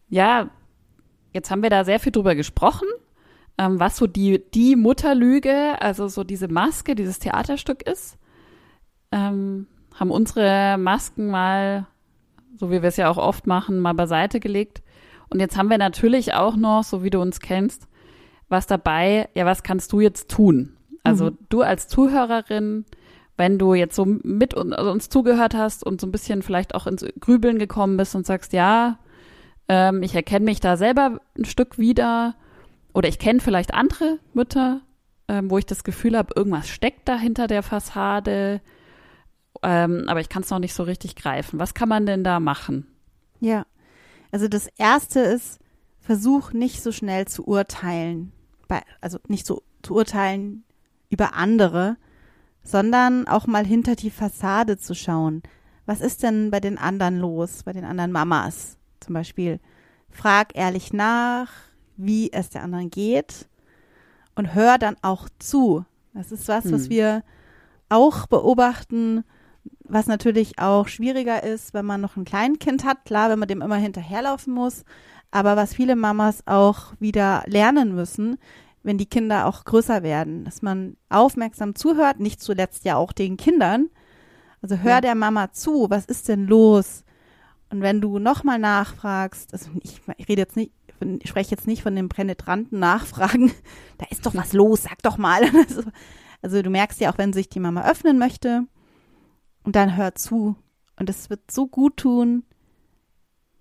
Ja, 0.09 0.49
jetzt 1.33 1.51
haben 1.51 1.61
wir 1.61 1.69
da 1.69 1.83
sehr 1.83 1.99
viel 1.99 2.11
drüber 2.11 2.33
gesprochen, 2.33 2.87
ähm, 3.57 3.79
was 3.79 3.97
so 3.97 4.07
die, 4.07 4.43
die 4.53 4.75
Mutterlüge, 4.75 5.79
also 5.81 6.07
so 6.07 6.23
diese 6.23 6.47
Maske, 6.47 6.95
dieses 6.95 7.19
Theaterstück 7.19 7.83
ist. 7.83 8.17
Ähm, 9.11 9.67
haben 9.93 10.11
unsere 10.11 10.77
Masken 10.77 11.29
mal, 11.29 11.87
so 12.57 12.71
wie 12.71 12.81
wir 12.81 12.89
es 12.89 12.97
ja 12.97 13.09
auch 13.09 13.17
oft 13.17 13.47
machen, 13.47 13.79
mal 13.79 13.93
beiseite 13.93 14.39
gelegt. 14.39 14.81
Und 15.29 15.39
jetzt 15.39 15.57
haben 15.57 15.69
wir 15.69 15.77
natürlich 15.77 16.33
auch 16.33 16.55
noch, 16.55 16.83
so 16.83 17.03
wie 17.03 17.09
du 17.09 17.19
uns 17.19 17.39
kennst, 17.39 17.87
was 18.49 18.67
dabei, 18.67 19.27
ja, 19.33 19.45
was 19.45 19.63
kannst 19.63 19.91
du 19.91 19.99
jetzt 19.99 20.29
tun? 20.29 20.77
Also 21.03 21.25
Mhm. 21.31 21.37
du 21.49 21.61
als 21.61 21.87
Zuhörerin, 21.87 22.85
wenn 23.35 23.59
du 23.59 23.73
jetzt 23.73 23.95
so 23.95 24.05
mit 24.05 24.55
also 24.57 24.91
uns 24.91 25.09
zugehört 25.09 25.53
hast 25.53 25.85
und 25.85 26.01
so 26.01 26.07
ein 26.07 26.11
bisschen 26.11 26.41
vielleicht 26.41 26.73
auch 26.75 26.87
ins 26.87 27.05
Grübeln 27.19 27.59
gekommen 27.59 27.97
bist 27.97 28.15
und 28.15 28.25
sagst, 28.25 28.53
ja, 28.53 28.99
ähm, 29.69 30.01
ich 30.01 30.15
erkenne 30.15 30.45
mich 30.45 30.59
da 30.59 30.77
selber 30.77 31.19
ein 31.37 31.45
Stück 31.45 31.77
wieder 31.77 32.35
oder 32.93 33.09
ich 33.09 33.19
kenne 33.19 33.39
vielleicht 33.41 33.73
andere 33.73 34.19
Mütter, 34.33 34.81
ähm, 35.27 35.51
wo 35.51 35.57
ich 35.57 35.65
das 35.65 35.83
Gefühl 35.83 36.17
habe, 36.17 36.33
irgendwas 36.35 36.67
steckt 36.69 37.07
da 37.07 37.17
hinter 37.17 37.47
der 37.47 37.63
Fassade, 37.63 38.61
ähm, 39.61 40.05
aber 40.07 40.21
ich 40.21 40.29
kann 40.29 40.43
es 40.43 40.49
noch 40.49 40.59
nicht 40.59 40.73
so 40.73 40.83
richtig 40.83 41.15
greifen. 41.15 41.59
Was 41.59 41.73
kann 41.73 41.89
man 41.89 42.05
denn 42.05 42.23
da 42.23 42.39
machen? 42.39 42.87
Ja. 43.39 43.65
Also 44.31 44.47
das 44.47 44.67
erste 44.77 45.19
ist, 45.19 45.59
versuch 45.99 46.53
nicht 46.53 46.81
so 46.81 46.91
schnell 46.91 47.27
zu 47.27 47.45
urteilen. 47.47 48.31
Bei, 48.67 48.81
also 49.01 49.19
nicht 49.27 49.45
so 49.45 49.63
zu 49.81 49.95
urteilen 49.95 50.63
über 51.09 51.33
andere, 51.33 51.97
sondern 52.63 53.27
auch 53.27 53.47
mal 53.47 53.65
hinter 53.65 53.95
die 53.95 54.09
Fassade 54.11 54.77
zu 54.77 54.93
schauen. 54.93 55.43
Was 55.85 56.01
ist 56.01 56.23
denn 56.23 56.51
bei 56.51 56.59
den 56.59 56.77
anderen 56.77 57.19
los, 57.19 57.63
bei 57.63 57.71
den 57.71 57.85
anderen 57.85 58.11
Mamas 58.11 58.77
zum 58.99 59.13
Beispiel? 59.13 59.59
Frag 60.09 60.55
ehrlich 60.55 60.91
nach, 60.91 61.49
wie 61.95 62.31
es 62.33 62.49
der 62.49 62.63
anderen 62.63 62.89
geht 62.89 63.47
und 64.35 64.53
hör 64.53 64.77
dann 64.77 64.97
auch 65.01 65.29
zu. 65.39 65.85
Das 66.13 66.31
ist 66.31 66.47
was, 66.47 66.71
was 66.71 66.83
Hm. 66.83 66.89
wir 66.89 67.23
auch 67.89 68.27
beobachten, 68.27 69.23
was 69.83 70.07
natürlich 70.07 70.59
auch 70.59 70.87
schwieriger 70.87 71.43
ist, 71.43 71.73
wenn 71.73 71.85
man 71.85 72.01
noch 72.01 72.15
ein 72.17 72.25
Kleinkind 72.25 72.83
hat. 72.83 73.05
Klar, 73.05 73.29
wenn 73.29 73.39
man 73.39 73.47
dem 73.47 73.61
immer 73.61 73.75
hinterherlaufen 73.77 74.53
muss. 74.53 74.83
Aber 75.31 75.55
was 75.55 75.73
viele 75.73 75.95
Mamas 75.95 76.43
auch 76.45 76.93
wieder 76.99 77.43
lernen 77.47 77.93
müssen, 77.95 78.37
wenn 78.83 78.97
die 78.97 79.05
Kinder 79.05 79.45
auch 79.45 79.65
größer 79.65 80.01
werden, 80.03 80.45
dass 80.45 80.61
man 80.61 80.95
aufmerksam 81.09 81.75
zuhört, 81.75 82.19
nicht 82.19 82.41
zuletzt 82.41 82.85
ja 82.85 82.95
auch 82.95 83.11
den 83.11 83.35
Kindern. 83.37 83.89
Also 84.61 84.77
hör 84.77 84.91
Ja. 84.95 85.01
der 85.01 85.15
Mama 85.15 85.51
zu, 85.51 85.87
was 85.89 86.05
ist 86.05 86.29
denn 86.29 86.47
los? 86.47 87.03
Und 87.69 87.81
wenn 87.81 87.99
du 87.99 88.17
nochmal 88.19 88.59
nachfragst, 88.59 89.51
also 89.51 89.69
ich, 89.83 89.99
ich 90.17 90.29
rede 90.29 90.41
jetzt 90.41 90.55
nicht, 90.55 90.71
ich 91.21 91.29
spreche 91.29 91.51
jetzt 91.51 91.67
nicht 91.67 91.83
von 91.83 91.95
dem 91.95 92.07
penetranten 92.09 92.79
Nachfragen, 92.79 93.51
da 93.97 94.05
ist 94.09 94.25
doch 94.25 94.33
was 94.35 94.53
los, 94.53 94.83
sag 94.83 95.01
doch 95.03 95.17
mal. 95.17 95.41
Also, 95.67 95.81
also 96.41 96.61
du 96.61 96.69
merkst 96.69 97.01
ja 97.01 97.11
auch, 97.11 97.17
wenn 97.17 97.33
sich 97.33 97.49
die 97.49 97.59
Mama 97.59 97.83
öffnen 97.89 98.17
möchte 98.19 98.63
und 99.67 99.75
dann 99.75 99.97
hör 99.97 100.15
zu. 100.15 100.55
Und 100.97 101.09
es 101.09 101.29
wird 101.29 101.51
so 101.51 101.67
gut 101.67 101.97
tun, 101.97 102.45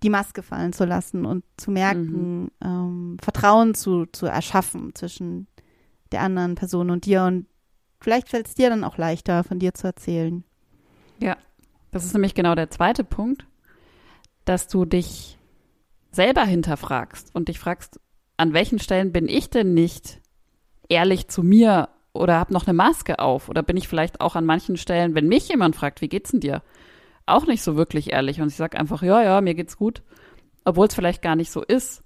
die 0.05 0.09
Maske 0.09 0.45
fallen 0.45 0.73
zu 0.73 0.85
lassen 0.85 1.27
und 1.27 1.43
zu 1.57 1.73
merken, 1.73 2.53
ähm, 2.63 3.17
Vertrauen 3.21 3.75
zu, 3.75 4.07
zu 4.07 4.27
erschaffen 4.27 4.95
zwischen 4.95 5.49
der 6.13 6.21
anderen 6.21 6.55
Person 6.55 6.91
und 6.91 7.07
dir. 7.07 7.25
Und 7.25 7.47
vielleicht 8.01 8.29
fällt 8.29 8.47
es 8.47 8.55
dir 8.55 8.71
dann 8.71 8.85
auch 8.85 8.99
leichter, 8.99 9.43
von 9.43 9.59
dir 9.59 9.75
zu 9.75 9.89
erzählen. 9.89 10.45
Das 11.91 12.05
ist 12.05 12.13
nämlich 12.13 12.35
genau 12.35 12.55
der 12.55 12.71
zweite 12.71 13.03
Punkt, 13.03 13.45
dass 14.45 14.69
du 14.69 14.85
dich 14.85 15.41
selber 16.13 16.45
hinterfragst 16.45 17.35
und 17.35 17.49
dich 17.49 17.59
fragst, 17.59 17.99
an 18.37 18.53
welchen 18.53 18.79
Stellen 18.79 19.11
bin 19.11 19.27
ich 19.27 19.51
denn 19.51 19.75
nicht 19.75 20.21
ehrlich 20.89 21.27
zu 21.27 21.43
mir 21.43 21.89
oder 22.21 22.39
habe 22.39 22.53
noch 22.53 22.67
eine 22.67 22.75
Maske 22.75 23.19
auf 23.19 23.49
oder 23.49 23.63
bin 23.63 23.77
ich 23.77 23.89
vielleicht 23.89 24.21
auch 24.21 24.37
an 24.37 24.45
manchen 24.45 24.77
Stellen, 24.77 25.15
wenn 25.15 25.29
mich 25.29 25.49
jemand 25.49 25.77
fragt, 25.77 26.01
wie 26.01 26.09
geht's 26.09 26.31
denn 26.31 26.41
dir, 26.41 26.63
auch 27.27 27.47
nicht 27.47 27.63
so 27.63 27.77
wirklich 27.77 28.13
ehrlich 28.13 28.41
und 28.41 28.49
ich 28.49 28.57
sage 28.57 28.79
einfach, 28.79 29.03
ja, 29.03 29.23
ja, 29.23 29.41
mir 29.41 29.55
geht's 29.55 29.77
gut, 29.77 30.03
obwohl 30.65 30.87
es 30.87 30.95
vielleicht 30.95 31.23
gar 31.23 31.37
nicht 31.37 31.51
so 31.51 31.63
ist. 31.63 32.03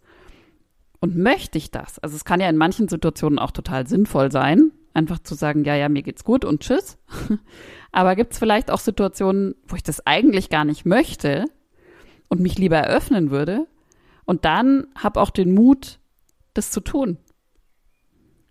Und 1.00 1.16
möchte 1.16 1.56
ich 1.56 1.70
das? 1.70 1.98
Also 1.98 2.16
es 2.16 2.24
kann 2.26 2.40
ja 2.40 2.48
in 2.48 2.58
manchen 2.58 2.88
Situationen 2.88 3.38
auch 3.38 3.52
total 3.52 3.86
sinnvoll 3.86 4.30
sein, 4.30 4.70
einfach 4.92 5.18
zu 5.18 5.34
sagen, 5.34 5.64
ja, 5.64 5.74
ja, 5.74 5.88
mir 5.88 6.02
geht's 6.02 6.24
gut 6.24 6.44
und 6.44 6.60
tschüss. 6.60 6.98
Aber 7.92 8.16
gibt 8.16 8.32
es 8.32 8.38
vielleicht 8.38 8.70
auch 8.70 8.78
Situationen, 8.78 9.54
wo 9.66 9.76
ich 9.76 9.82
das 9.82 10.06
eigentlich 10.06 10.50
gar 10.50 10.64
nicht 10.64 10.84
möchte 10.84 11.46
und 12.28 12.40
mich 12.40 12.58
lieber 12.58 12.76
eröffnen 12.76 13.30
würde 13.30 13.66
und 14.26 14.44
dann 14.44 14.86
habe 14.94 15.20
auch 15.20 15.30
den 15.30 15.54
Mut, 15.54 15.98
das 16.54 16.70
zu 16.70 16.80
tun. 16.80 17.18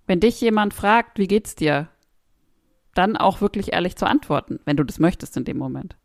Wenn 0.09 0.19
dich 0.19 0.41
jemand 0.41 0.73
fragt, 0.73 1.19
wie 1.19 1.27
geht's 1.27 1.53
dir, 1.53 1.87
dann 2.95 3.15
auch 3.15 3.41
wirklich 3.41 3.73
ehrlich 3.73 3.95
zu 3.95 4.07
antworten, 4.07 4.59
wenn 4.65 4.75
du 4.75 4.83
das 4.83 4.97
möchtest 4.97 5.37
in 5.37 5.45
dem 5.45 5.59
Moment. 5.59 5.97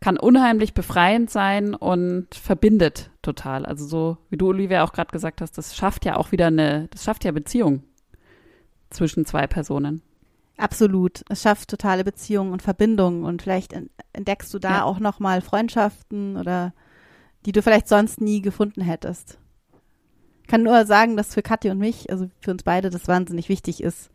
Kann 0.00 0.16
unheimlich 0.16 0.74
befreiend 0.74 1.28
sein 1.28 1.74
und 1.74 2.32
verbindet 2.36 3.10
total. 3.20 3.66
Also 3.66 3.84
so, 3.84 4.16
wie 4.30 4.36
du, 4.36 4.50
Olivia, 4.50 4.84
auch 4.84 4.92
gerade 4.92 5.10
gesagt 5.10 5.40
hast, 5.40 5.58
das 5.58 5.74
schafft 5.74 6.04
ja 6.04 6.18
auch 6.18 6.30
wieder 6.30 6.46
eine, 6.46 6.86
das 6.92 7.02
schafft 7.02 7.24
ja 7.24 7.32
Beziehung 7.32 7.82
zwischen 8.90 9.24
zwei 9.24 9.48
Personen. 9.48 10.02
Absolut. 10.56 11.24
Es 11.28 11.42
schafft 11.42 11.68
totale 11.68 12.04
Beziehungen 12.04 12.52
und 12.52 12.62
Verbindungen 12.62 13.24
und 13.24 13.42
vielleicht 13.42 13.74
entdeckst 14.12 14.54
du 14.54 14.60
da 14.60 14.70
ja. 14.70 14.84
auch 14.84 15.00
nochmal 15.00 15.40
Freundschaften 15.40 16.36
oder 16.36 16.74
die 17.44 17.50
du 17.50 17.60
vielleicht 17.60 17.88
sonst 17.88 18.20
nie 18.20 18.40
gefunden 18.40 18.82
hättest. 18.82 19.40
Ich 20.42 20.48
kann 20.48 20.62
nur 20.62 20.84
sagen, 20.86 21.16
dass 21.16 21.34
für 21.34 21.42
Katja 21.42 21.72
und 21.72 21.78
mich, 21.78 22.10
also 22.10 22.28
für 22.40 22.50
uns 22.50 22.62
beide, 22.62 22.90
das 22.90 23.08
wahnsinnig 23.08 23.48
wichtig 23.48 23.82
ist, 23.82 24.10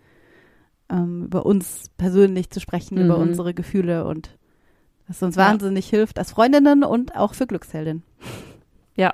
ähm, 0.89 1.25
über 1.25 1.45
uns 1.45 1.89
persönlich 1.97 2.49
zu 2.49 2.59
sprechen, 2.59 2.95
mhm. 2.95 3.05
über 3.05 3.17
unsere 3.17 3.53
Gefühle 3.53 4.05
und 4.05 4.37
das 5.07 5.23
uns 5.23 5.35
ja. 5.35 5.47
wahnsinnig 5.47 5.87
hilft 5.89 6.19
als 6.19 6.31
Freundinnen 6.31 6.83
und 6.83 7.15
auch 7.15 7.33
für 7.33 7.47
Glücksheldin. 7.47 8.03
Ja. 8.95 9.13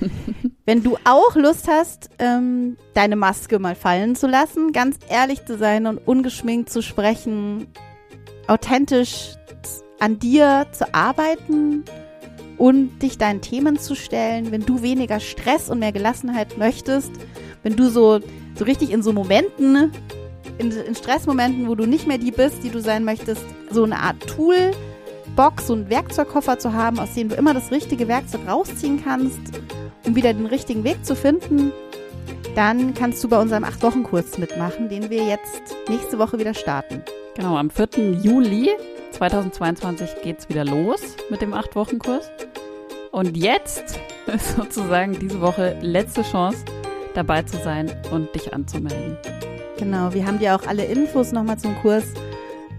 Wenn 0.64 0.82
du 0.82 0.96
auch 1.04 1.34
Lust 1.34 1.66
hast, 1.68 2.10
ähm, 2.18 2.76
deine 2.94 3.16
Maske 3.16 3.58
mal 3.58 3.74
fallen 3.74 4.14
zu 4.14 4.28
lassen, 4.28 4.72
ganz 4.72 4.98
ehrlich 5.08 5.44
zu 5.44 5.58
sein 5.58 5.86
und 5.86 5.98
ungeschminkt 5.98 6.70
zu 6.70 6.82
sprechen, 6.82 7.66
authentisch 8.46 9.34
an 9.98 10.18
dir 10.18 10.66
zu 10.72 10.94
arbeiten 10.94 11.84
und 12.58 12.98
dich 13.00 13.18
deinen 13.18 13.40
Themen 13.40 13.78
zu 13.78 13.94
stellen, 13.94 14.50
wenn 14.50 14.64
du 14.64 14.82
weniger 14.82 15.20
Stress 15.20 15.68
und 15.68 15.78
mehr 15.78 15.92
Gelassenheit 15.92 16.58
möchtest, 16.58 17.12
wenn 17.62 17.76
du 17.76 17.90
so, 17.90 18.20
so 18.54 18.64
richtig 18.64 18.90
in 18.90 19.02
so 19.02 19.12
Momenten, 19.12 19.92
in, 20.58 20.70
in 20.70 20.94
Stressmomenten, 20.94 21.68
wo 21.68 21.74
du 21.74 21.86
nicht 21.86 22.06
mehr 22.06 22.18
die 22.18 22.30
bist, 22.30 22.62
die 22.62 22.70
du 22.70 22.80
sein 22.80 23.04
möchtest, 23.04 23.42
so 23.70 23.84
eine 23.84 23.98
Art 23.98 24.26
Tool, 24.26 24.72
Box, 25.34 25.68
so 25.68 25.74
einen 25.74 25.88
Werkzeugkoffer 25.88 26.58
zu 26.58 26.72
haben, 26.72 26.98
aus 26.98 27.14
dem 27.14 27.28
du 27.28 27.36
immer 27.36 27.54
das 27.54 27.70
richtige 27.70 28.06
Werkzeug 28.06 28.42
rausziehen 28.46 29.02
kannst, 29.02 29.40
um 30.04 30.14
wieder 30.14 30.34
den 30.34 30.46
richtigen 30.46 30.84
Weg 30.84 31.04
zu 31.04 31.16
finden, 31.16 31.72
dann 32.54 32.92
kannst 32.92 33.24
du 33.24 33.28
bei 33.28 33.40
unserem 33.40 33.64
8-Wochen-Kurs 33.64 34.36
mitmachen, 34.36 34.88
den 34.88 35.08
wir 35.08 35.24
jetzt 35.24 35.74
nächste 35.88 36.18
Woche 36.18 36.38
wieder 36.38 36.52
starten. 36.52 37.02
Genau, 37.34 37.56
am 37.56 37.70
4. 37.70 38.20
Juli 38.22 38.70
2022 39.22 40.22
geht 40.24 40.40
es 40.40 40.48
wieder 40.48 40.64
los 40.64 41.00
mit 41.30 41.42
dem 41.42 41.54
8-Wochen-Kurs. 41.54 42.28
Und 43.12 43.36
jetzt 43.36 44.00
ist 44.26 44.56
sozusagen 44.56 45.16
diese 45.16 45.40
Woche 45.40 45.78
letzte 45.80 46.22
Chance, 46.22 46.64
dabei 47.14 47.44
zu 47.44 47.56
sein 47.58 47.88
und 48.10 48.34
dich 48.34 48.52
anzumelden. 48.52 49.16
Genau, 49.78 50.12
wir 50.12 50.26
haben 50.26 50.40
dir 50.40 50.56
auch 50.56 50.66
alle 50.66 50.86
Infos 50.86 51.30
nochmal 51.30 51.56
zum 51.56 51.76
Kurs, 51.76 52.02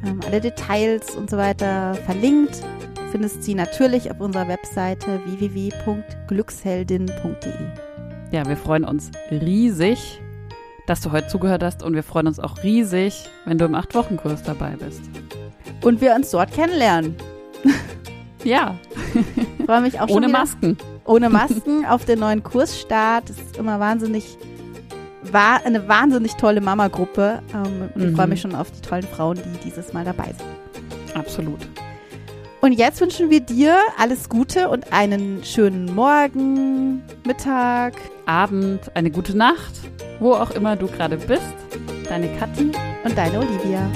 ähm, 0.05 0.19
alle 0.25 0.41
Details 0.41 1.15
und 1.15 1.29
so 1.29 1.37
weiter 1.37 1.95
verlinkt. 2.05 2.61
Findest 3.11 3.43
sie 3.43 3.55
natürlich 3.55 4.11
auf 4.11 4.19
unserer 4.19 4.49
Webseite 4.49 5.21
www.glücksheldin.de. 5.25 7.53
Ja, 8.31 8.45
wir 8.45 8.57
freuen 8.57 8.83
uns 8.83 9.11
riesig, 9.31 10.19
dass 10.87 10.99
du 10.99 11.13
heute 11.13 11.27
zugehört 11.27 11.63
hast 11.63 11.83
und 11.83 11.93
wir 11.93 12.03
freuen 12.03 12.27
uns 12.27 12.39
auch 12.39 12.63
riesig, 12.63 13.29
wenn 13.45 13.57
du 13.57 13.63
im 13.63 13.75
8-Wochen-Kurs 13.75 14.43
dabei 14.43 14.75
bist. 14.75 15.03
Und 15.83 16.01
wir 16.01 16.15
uns 16.15 16.31
dort 16.31 16.51
kennenlernen. 16.53 17.15
Ja. 18.43 18.75
Ich 19.59 19.65
freue 19.65 19.81
mich 19.81 19.99
auch 19.99 20.07
schon 20.07 20.17
Ohne 20.17 20.27
wieder. 20.27 20.39
Masken. 20.39 20.77
Ohne 21.05 21.29
Masken 21.29 21.85
auf 21.85 22.05
den 22.05 22.19
neuen 22.19 22.43
Kursstart. 22.43 23.29
Das 23.29 23.37
ist 23.37 23.57
immer 23.57 23.79
wahnsinnig, 23.79 24.37
war 25.23 25.65
eine 25.65 25.87
wahnsinnig 25.87 26.33
tolle 26.33 26.61
Mama-Gruppe. 26.61 27.41
Ähm, 27.53 27.89
und 27.95 27.95
mhm. 27.95 28.09
ich 28.09 28.15
freue 28.15 28.27
mich 28.27 28.41
schon 28.41 28.55
auf 28.55 28.69
die 28.71 28.81
tollen 28.81 29.03
Frauen, 29.03 29.37
die 29.37 29.69
dieses 29.69 29.93
Mal 29.93 30.05
dabei 30.05 30.33
sind. 30.37 31.17
Absolut. 31.17 31.59
Und 32.61 32.71
jetzt 32.73 33.01
wünschen 33.01 33.29
wir 33.29 33.41
dir 33.41 33.77
alles 33.97 34.29
Gute 34.29 34.69
und 34.69 34.93
einen 34.93 35.43
schönen 35.43 35.93
Morgen, 35.93 37.03
Mittag, 37.25 37.93
Abend, 38.25 38.95
eine 38.95 39.11
gute 39.11 39.37
Nacht, 39.37 39.81
wo 40.19 40.33
auch 40.33 40.51
immer 40.51 40.77
du 40.77 40.87
gerade 40.87 41.17
bist. 41.17 41.41
Deine 42.07 42.29
Kathi 42.37 42.71
und 43.03 43.17
deine 43.17 43.39
Olivia. 43.39 43.89